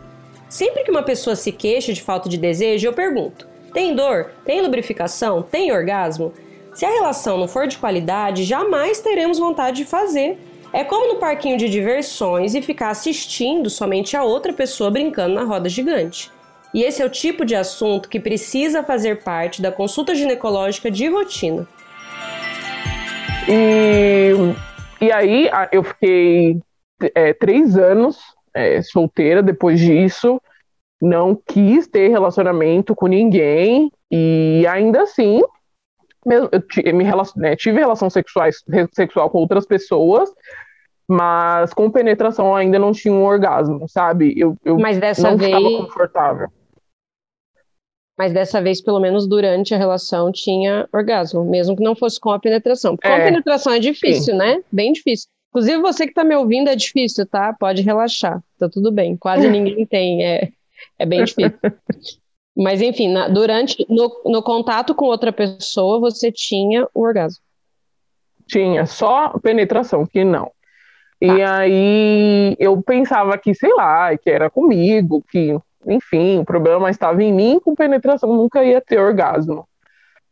Sempre 0.50 0.84
que 0.84 0.92
uma 0.92 1.04
pessoa 1.04 1.36
se 1.36 1.52
queixa 1.52 1.92
de 1.92 2.02
falta 2.02 2.30
de 2.30 2.38
desejo, 2.38 2.88
eu 2.88 2.94
pergunto: 2.94 3.48
tem 3.74 3.94
dor? 3.94 4.32
Tem 4.46 4.62
lubrificação? 4.62 5.42
Tem 5.42 5.72
orgasmo? 5.72 6.34
Se 6.74 6.86
a 6.86 6.90
relação 6.90 7.38
não 7.38 7.48
for 7.48 7.68
de 7.68 7.78
qualidade, 7.78 8.44
jamais 8.44 9.02
teremos 9.02 9.40
vontade 9.40 9.78
de 9.78 9.86
fazer. 9.86 10.38
É 10.72 10.84
como 10.84 11.14
no 11.14 11.20
parquinho 11.20 11.58
de 11.58 11.70
diversões 11.70 12.54
e 12.54 12.62
ficar 12.62 12.90
assistindo 12.90 13.70
somente 13.70 14.16
a 14.16 14.24
outra 14.24 14.54
pessoa 14.54 14.92
brincando 14.92 15.34
na 15.34 15.44
roda 15.44 15.68
gigante. 15.68 16.32
E 16.74 16.84
esse 16.84 17.02
é 17.02 17.06
o 17.06 17.10
tipo 17.10 17.46
de 17.46 17.56
assunto 17.56 18.10
que 18.10 18.20
precisa 18.20 18.84
fazer 18.84 19.24
parte 19.24 19.62
da 19.62 19.72
consulta 19.72 20.14
ginecológica 20.14 20.92
de 20.92 21.08
rotina. 21.08 21.68
E, 23.48 24.34
e 25.00 25.12
aí 25.12 25.50
eu 25.72 25.84
fiquei 25.84 26.60
é, 27.16 27.34
três 27.34 27.78
anos 27.78 28.20
é, 28.54 28.82
solteira 28.82 29.42
depois 29.42 29.80
disso 29.80 30.42
não 31.02 31.36
quis 31.36 31.88
ter 31.88 32.10
relacionamento 32.10 32.96
com 32.96 33.08
ninguém 33.08 33.92
e 34.12 34.66
ainda 34.68 35.04
assim 35.04 35.42
eu 36.26 36.50
me 36.94 37.06
né, 37.38 37.56
tive 37.56 37.80
relação 37.80 38.10
sexuais, 38.10 38.64
sexual 38.92 39.30
com 39.30 39.38
outras 39.38 39.66
pessoas, 39.66 40.30
mas 41.08 41.74
com 41.74 41.90
penetração 41.90 42.54
ainda 42.54 42.78
não 42.78 42.92
tinha 42.92 43.14
um 43.14 43.24
orgasmo, 43.24 43.88
sabe? 43.88 44.34
Eu, 44.38 44.58
eu 44.66 44.78
mas 44.78 44.98
dessa 44.98 45.30
não 45.30 45.38
vez... 45.38 45.56
estava 45.56 45.86
confortável. 45.86 46.50
Mas 48.18 48.34
dessa 48.34 48.60
vez, 48.62 48.82
pelo 48.82 49.00
menos 49.00 49.28
durante 49.28 49.76
a 49.76 49.78
relação, 49.78 50.32
tinha 50.32 50.90
orgasmo, 50.92 51.46
mesmo 51.46 51.76
que 51.76 51.84
não 51.84 51.96
fosse 51.96 52.20
com 52.20 52.32
a 52.32 52.40
penetração. 52.40 52.96
Porque 52.96 53.08
é, 53.08 53.16
a 53.16 53.24
penetração 53.24 53.72
é 53.72 53.80
difícil, 53.80 54.34
sim. 54.34 54.38
né? 54.38 54.64
Bem 54.72 54.92
difícil. 54.92 55.30
Inclusive, 55.50 55.82
você 55.82 56.06
que 56.06 56.12
está 56.12 56.24
me 56.24 56.36
ouvindo 56.36 56.70
é 56.70 56.76
difícil, 56.76 57.26
tá? 57.28 57.54
Pode 57.54 57.82
relaxar, 57.84 58.42
tá 58.58 58.68
tudo 58.68 58.92
bem. 58.92 59.16
Quase 59.16 59.48
ninguém 59.50 59.86
tem. 59.86 60.26
É, 60.26 60.50
é 60.98 61.06
bem 61.06 61.24
difícil. 61.24 61.58
Mas 62.58 62.82
enfim, 62.82 63.12
na, 63.12 63.28
durante 63.28 63.86
no, 63.88 64.10
no 64.26 64.42
contato 64.42 64.96
com 64.96 65.06
outra 65.06 65.32
pessoa, 65.32 66.00
você 66.00 66.32
tinha 66.32 66.88
o 66.92 67.04
orgasmo. 67.04 67.40
Tinha, 68.48 68.88
só 68.88 69.38
penetração, 69.38 70.08
que 70.08 70.24
não. 70.24 70.52
E 71.22 71.28
tá. 71.28 71.58
aí 71.58 72.56
eu 72.58 72.82
pensava 72.82 73.38
que, 73.38 73.54
sei 73.54 73.74
lá, 73.74 74.18
que 74.18 74.30
era 74.30 74.50
comigo, 74.50 75.24
que, 75.30 75.56
enfim, 75.88 76.40
o 76.40 76.46
problema 76.46 76.90
estava 76.90 77.24
em 77.24 77.34
mim, 77.34 77.60
com 77.64 77.76
penetração 77.76 78.36
nunca 78.36 78.64
ia 78.64 78.82
ter 78.82 79.00
orgasmo. 79.00 79.68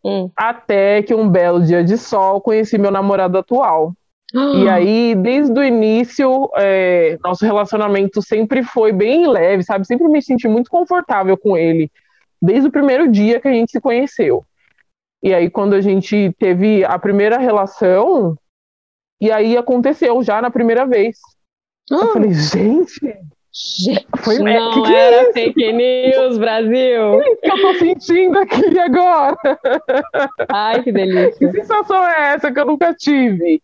Hum. 0.03 0.29
Até 0.35 1.01
que 1.01 1.15
um 1.15 1.27
belo 1.27 1.63
dia 1.63 1.83
de 1.83 1.97
sol 1.97 2.39
conheci 2.41 2.77
meu 2.77 2.91
namorado 2.91 3.37
atual. 3.37 3.93
E 4.33 4.67
aí, 4.69 5.15
desde 5.15 5.57
o 5.57 5.63
início, 5.63 6.49
é, 6.57 7.17
nosso 7.23 7.45
relacionamento 7.45 8.21
sempre 8.21 8.63
foi 8.63 8.91
bem 8.91 9.27
leve, 9.27 9.63
sabe? 9.63 9.87
Sempre 9.87 10.07
me 10.07 10.21
senti 10.21 10.47
muito 10.47 10.69
confortável 10.69 11.37
com 11.37 11.57
ele, 11.57 11.89
desde 12.41 12.67
o 12.67 12.71
primeiro 12.71 13.09
dia 13.09 13.39
que 13.39 13.47
a 13.47 13.53
gente 13.53 13.71
se 13.71 13.81
conheceu. 13.81 14.43
E 15.23 15.33
aí, 15.33 15.49
quando 15.49 15.73
a 15.73 15.81
gente 15.81 16.35
teve 16.37 16.83
a 16.83 16.99
primeira 16.99 17.37
relação, 17.37 18.37
e 19.19 19.31
aí 19.31 19.57
aconteceu 19.57 20.21
já 20.21 20.41
na 20.41 20.51
primeira 20.51 20.85
vez. 20.85 21.17
Eu 21.89 22.01
ah. 22.01 22.13
falei, 22.13 22.33
gente. 22.33 22.99
Gente, 23.55 24.05
foi, 24.17 24.37
não 24.39 24.73
que 24.73 24.81
que 24.81 24.93
é 24.93 24.99
era 24.99 25.29
é 25.29 25.33
fake 25.33 25.71
news, 25.71 26.37
Brasil. 26.37 27.13
O 27.13 27.21
que 27.21 27.51
eu 27.51 27.61
tô 27.61 27.73
sentindo 27.75 28.37
aqui 28.37 28.77
agora? 28.77 29.37
Ai, 30.49 30.83
que 30.83 30.91
delícia. 30.91 31.37
Que 31.37 31.51
sensação 31.51 32.05
é 32.05 32.33
essa 32.33 32.51
que 32.51 32.59
eu 32.59 32.65
nunca 32.65 32.93
tive? 32.93 33.63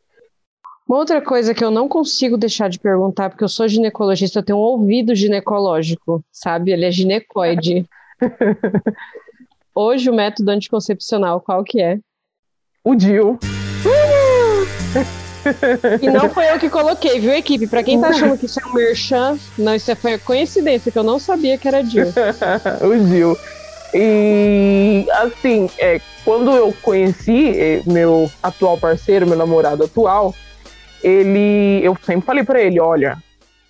Uma 0.87 0.99
outra 0.99 1.21
coisa 1.21 1.53
que 1.53 1.63
eu 1.63 1.69
não 1.69 1.89
consigo 1.89 2.37
deixar 2.37 2.69
de 2.69 2.79
perguntar, 2.79 3.29
porque 3.29 3.43
eu 3.43 3.49
sou 3.49 3.67
ginecologista, 3.67 4.39
eu 4.39 4.43
tenho 4.43 4.59
um 4.59 4.61
ouvido 4.61 5.13
ginecológico, 5.13 6.23
sabe? 6.31 6.71
Ele 6.71 6.85
é 6.85 6.91
ginecoide. 6.91 7.85
Hoje 9.75 10.09
o 10.09 10.13
método 10.13 10.51
anticoncepcional, 10.51 11.41
qual 11.41 11.65
que 11.65 11.81
é? 11.81 11.99
O 12.81 12.95
DIL. 12.95 13.37
E 16.01 16.09
não 16.09 16.29
foi 16.29 16.49
eu 16.51 16.59
que 16.59 16.69
coloquei, 16.69 17.19
viu, 17.19 17.33
equipe? 17.33 17.67
Pra 17.67 17.83
quem 17.83 17.99
tá 17.99 18.09
achando 18.09 18.37
que 18.37 18.45
isso 18.45 18.59
é 18.59 18.67
um 18.67 18.73
merchan, 18.73 19.37
não, 19.57 19.75
isso 19.75 19.95
foi 19.95 20.17
coincidência, 20.17 20.91
que 20.91 20.97
eu 20.97 21.03
não 21.03 21.19
sabia 21.19 21.57
que 21.57 21.67
era 21.67 21.81
DIL. 21.83 22.07
o 22.81 23.05
DIL. 23.05 23.37
E, 23.93 25.05
assim, 25.11 25.69
é, 25.77 25.99
quando 26.23 26.51
eu 26.51 26.73
conheci 26.81 27.59
é, 27.59 27.81
meu 27.85 28.29
atual 28.41 28.77
parceiro, 28.77 29.27
meu 29.27 29.37
namorado 29.37 29.83
atual, 29.83 30.33
ele, 31.03 31.81
eu 31.83 31.97
sempre 32.03 32.25
falei 32.25 32.43
para 32.43 32.61
ele, 32.61 32.79
olha, 32.79 33.17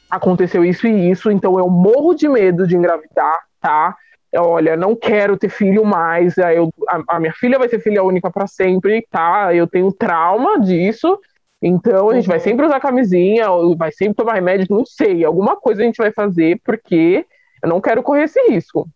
aconteceu 0.09 0.63
isso 0.63 0.85
e 0.85 1.09
isso, 1.09 1.31
então 1.31 1.57
eu 1.57 1.69
morro 1.69 2.13
de 2.13 2.27
medo 2.27 2.67
de 2.67 2.75
engravidar, 2.75 3.39
tá? 3.59 3.95
Olha, 4.35 4.77
não 4.77 4.95
quero 4.95 5.37
ter 5.37 5.49
filho 5.49 5.83
mais, 5.83 6.37
eu, 6.37 6.69
a, 6.87 7.15
a 7.15 7.19
minha 7.19 7.33
filha 7.33 7.57
vai 7.57 7.67
ser 7.67 7.79
filha 7.79 8.03
única 8.03 8.29
para 8.29 8.47
sempre, 8.47 9.05
tá? 9.09 9.53
Eu 9.53 9.67
tenho 9.67 9.91
trauma 9.91 10.59
disso, 10.59 11.17
então 11.61 12.09
a 12.09 12.15
gente 12.15 12.27
vai 12.27 12.37
uhum. 12.37 12.43
sempre 12.43 12.65
usar 12.65 12.79
camisinha, 12.79 13.45
vai 13.77 13.91
sempre 13.91 14.15
tomar 14.15 14.33
remédio, 14.33 14.67
não 14.69 14.85
sei, 14.85 15.23
alguma 15.23 15.55
coisa 15.55 15.81
a 15.81 15.85
gente 15.85 15.97
vai 15.97 16.11
fazer, 16.11 16.59
porque 16.63 17.25
eu 17.61 17.69
não 17.69 17.79
quero 17.79 18.01
correr 18.01 18.23
esse 18.23 18.41
risco. 18.49 18.87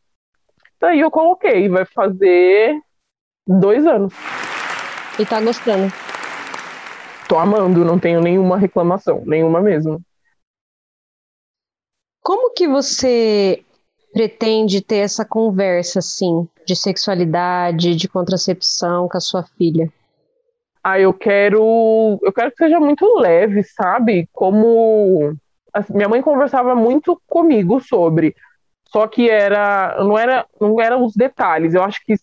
Daí 0.80 1.00
eu 1.00 1.12
coloquei, 1.12 1.70
vai 1.70 1.86
fazer 1.86 2.80
dois 3.48 3.86
anos. 3.86 4.14
E 5.20 5.26
tá 5.26 5.40
gostando? 5.40 5.92
tô 7.28 7.38
amando, 7.38 7.84
não 7.84 8.00
tenho 8.00 8.22
nenhuma 8.22 8.58
reclamação, 8.58 9.24
nenhuma 9.26 9.62
mesmo. 9.62 10.02
Como 12.22 12.54
que 12.54 12.68
você 12.68 13.64
pretende 14.14 14.82
ter 14.82 14.98
essa 14.98 15.26
conversa, 15.26 16.00
assim, 16.00 16.48
de 16.66 16.76
sexualidade, 16.76 17.96
de 17.96 18.08
contracepção 18.08 19.08
com 19.08 19.18
a 19.18 19.22
sua 19.22 19.44
filha? 19.44 19.92
Ah, 20.88 21.00
eu 21.00 21.12
quero, 21.12 22.20
eu 22.22 22.32
quero 22.32 22.52
que 22.52 22.58
seja 22.58 22.80
muito 22.80 23.18
leve, 23.18 23.64
sabe? 23.64 24.30
Como 24.32 25.36
minha 25.90 26.08
mãe 26.08 26.22
conversava 26.22 26.76
muito 26.76 27.20
comigo 27.26 27.80
sobre, 27.80 28.36
só 28.90 29.08
que 29.08 29.28
era, 29.28 29.98
não 30.04 30.16
era, 30.16 30.46
não 30.62 30.80
eram 30.80 31.04
os 31.04 31.16
detalhes. 31.16 31.74
Eu 31.74 31.82
acho 31.82 32.00
que 32.06 32.14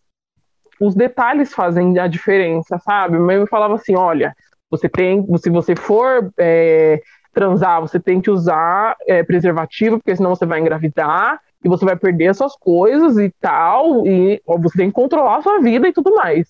os 0.81 0.95
detalhes 0.95 1.53
fazem 1.53 1.99
a 1.99 2.07
diferença, 2.07 2.79
sabe? 2.79 3.19
Minha 3.19 3.39
mãe 3.39 3.47
falava 3.49 3.75
assim, 3.75 3.97
olha, 3.97 4.33
você 4.71 4.89
tem, 4.89 5.27
se 5.39 5.51
você 5.51 5.75
for 5.75 6.33
é, 6.39 7.03
transar, 7.33 7.81
você 7.81 7.99
tem 7.99 8.21
que 8.21 8.31
usar 8.31 8.97
é, 9.09 9.25
preservativo, 9.25 9.99
porque 9.99 10.15
senão 10.15 10.37
você 10.37 10.47
vai 10.47 10.61
engravidar 10.61 11.41
e 11.65 11.69
você 11.69 11.85
vai 11.85 11.97
perder 11.97 12.29
as 12.29 12.37
suas 12.37 12.55
coisas 12.55 13.19
e 13.19 13.29
tal, 13.41 14.07
e 14.07 14.41
ó, 14.47 14.57
você 14.57 14.79
tem 14.79 14.87
que 14.87 14.95
controlar 14.95 15.39
a 15.39 15.43
sua 15.43 15.59
vida 15.59 15.89
e 15.89 15.93
tudo 15.93 16.15
mais. 16.15 16.47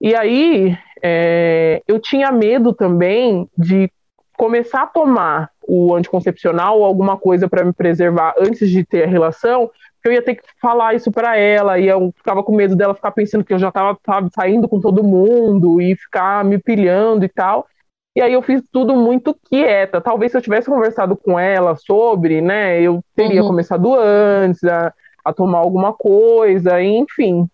E 0.00 0.12
aí 0.14 0.76
é, 1.02 1.82
eu 1.86 1.98
tinha 2.00 2.30
medo 2.32 2.72
também 2.72 3.48
de 3.56 3.90
começar 4.36 4.82
a 4.82 4.86
tomar 4.86 5.50
o 5.66 5.94
anticoncepcional 5.94 6.78
ou 6.78 6.84
alguma 6.84 7.16
coisa 7.16 7.48
para 7.48 7.64
me 7.64 7.72
preservar 7.72 8.34
antes 8.38 8.68
de 8.68 8.84
ter 8.84 9.04
a 9.04 9.06
relação, 9.06 9.70
eu 10.06 10.12
ia 10.12 10.22
ter 10.22 10.36
que 10.36 10.42
falar 10.60 10.94
isso 10.94 11.10
para 11.10 11.36
ela, 11.36 11.78
e 11.78 11.88
eu 11.88 12.12
ficava 12.16 12.42
com 12.42 12.54
medo 12.54 12.76
dela 12.76 12.94
ficar 12.94 13.10
pensando 13.10 13.44
que 13.44 13.52
eu 13.52 13.58
já 13.58 13.68
estava 13.68 13.98
saindo 14.34 14.68
com 14.68 14.80
todo 14.80 15.02
mundo 15.02 15.80
e 15.80 15.96
ficar 15.96 16.44
me 16.44 16.58
pilhando 16.58 17.24
e 17.24 17.28
tal. 17.28 17.66
E 18.14 18.22
aí 18.22 18.32
eu 18.32 18.40
fiz 18.40 18.62
tudo 18.72 18.94
muito 18.94 19.36
quieta. 19.50 20.00
Talvez 20.00 20.32
se 20.32 20.38
eu 20.38 20.42
tivesse 20.42 20.70
conversado 20.70 21.16
com 21.16 21.38
ela 21.38 21.76
sobre, 21.76 22.40
né, 22.40 22.80
eu 22.80 23.02
teria 23.14 23.42
uhum. 23.42 23.48
começado 23.48 23.94
antes 23.94 24.62
a, 24.64 24.92
a 25.24 25.32
tomar 25.32 25.58
alguma 25.58 25.92
coisa, 25.92 26.80
enfim. 26.82 27.46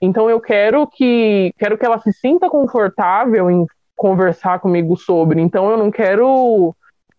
Então 0.00 0.30
eu 0.30 0.40
quero 0.40 0.86
que 0.86 1.52
quero 1.58 1.76
que 1.76 1.84
ela 1.84 2.00
se 2.00 2.12
sinta 2.12 2.48
confortável 2.48 3.50
em 3.50 3.66
conversar 3.94 4.58
comigo 4.60 4.96
sobre. 4.96 5.40
Então 5.40 5.70
eu 5.70 5.76
não 5.76 5.90
quero 5.90 6.74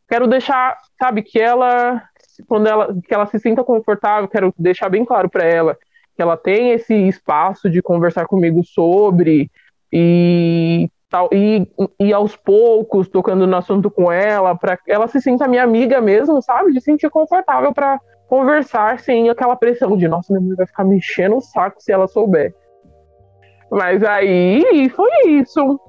quero 0.10 0.28
deixar, 0.28 0.78
sabe, 1.00 1.22
que 1.22 1.40
ela 1.40 2.02
quando 2.48 2.68
ela 2.68 2.96
que 3.08 3.14
ela 3.14 3.28
se 3.28 3.40
sinta 3.40 3.64
confortável, 3.64 4.28
quero 4.28 4.54
deixar 4.58 4.90
bem 4.90 5.06
claro 5.06 5.30
para 5.30 5.44
ela 5.44 5.78
que 6.16 6.22
ela 6.22 6.36
tem 6.36 6.72
esse 6.72 6.94
espaço 7.08 7.70
de 7.70 7.82
conversar 7.82 8.26
comigo 8.26 8.64
sobre 8.64 9.50
e 9.94 10.90
tal 11.10 11.30
e, 11.32 11.68
e 12.00 12.12
aos 12.12 12.36
poucos 12.36 13.08
tocando 13.08 13.46
no 13.46 13.58
assunto 13.58 13.92
com 13.92 14.12
ela 14.12 14.56
para 14.56 14.80
ela 14.88 15.08
se 15.08 15.22
sinta 15.22 15.48
minha 15.48 15.64
amiga 15.64 16.02
mesmo, 16.02 16.42
sabe, 16.42 16.74
de 16.74 16.82
sentir 16.82 17.10
confortável 17.10 17.74
para 17.74 18.00
conversar 18.28 19.00
sem 19.00 19.30
aquela 19.30 19.56
pressão 19.56 19.98
de 19.98 20.08
nossa, 20.08 20.34
minha 20.34 20.48
mãe 20.48 20.56
vai 20.56 20.66
ficar 20.66 20.86
mexendo 20.86 21.36
o 21.36 21.42
saco 21.42 21.82
se 21.82 21.92
ela 21.92 22.08
souber. 22.08 22.56
Mas 23.72 24.04
aí 24.04 24.90
foi 24.90 25.10
isso. 25.28 25.80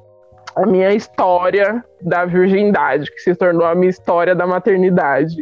A 0.54 0.64
minha 0.64 0.94
história 0.94 1.84
da 2.00 2.24
virgindade, 2.24 3.10
que 3.10 3.20
se 3.20 3.34
tornou 3.34 3.66
a 3.66 3.74
minha 3.74 3.90
história 3.90 4.34
da 4.34 4.46
maternidade. 4.46 5.34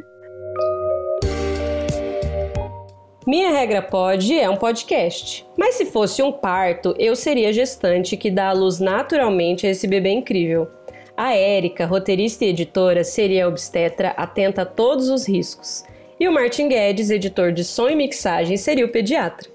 Minha 3.26 3.50
Regra 3.50 3.83
Pode 3.83 4.38
é 4.38 4.48
um 4.48 4.57
podcast. 4.57 5.46
Mas 5.57 5.74
se 5.74 5.85
fosse 5.85 6.22
um 6.22 6.33
parto, 6.33 6.94
eu 6.98 7.14
seria 7.14 7.53
gestante 7.53 8.16
que 8.16 8.31
dá 8.31 8.48
a 8.48 8.53
luz 8.53 8.81
naturalmente 8.81 9.66
a 9.66 9.70
esse 9.70 9.87
bebê 9.87 10.11
incrível. 10.11 10.68
A 11.14 11.35
Érica, 11.35 11.85
roteirista 11.85 12.46
e 12.46 12.48
editora, 12.48 13.05
seria 13.05 13.46
obstetra 13.46 14.14
atenta 14.16 14.62
a 14.62 14.66
todos 14.66 15.11
os 15.11 15.29
riscos. 15.29 15.85
E 16.18 16.26
o 16.26 16.33
Martin 16.33 16.68
Guedes, 16.68 17.11
editor 17.11 17.53
de 17.53 17.62
som 17.62 17.90
e 17.90 17.94
mixagem, 17.94 18.57
seria 18.57 18.87
o 18.87 18.90
pediatra. 18.90 19.49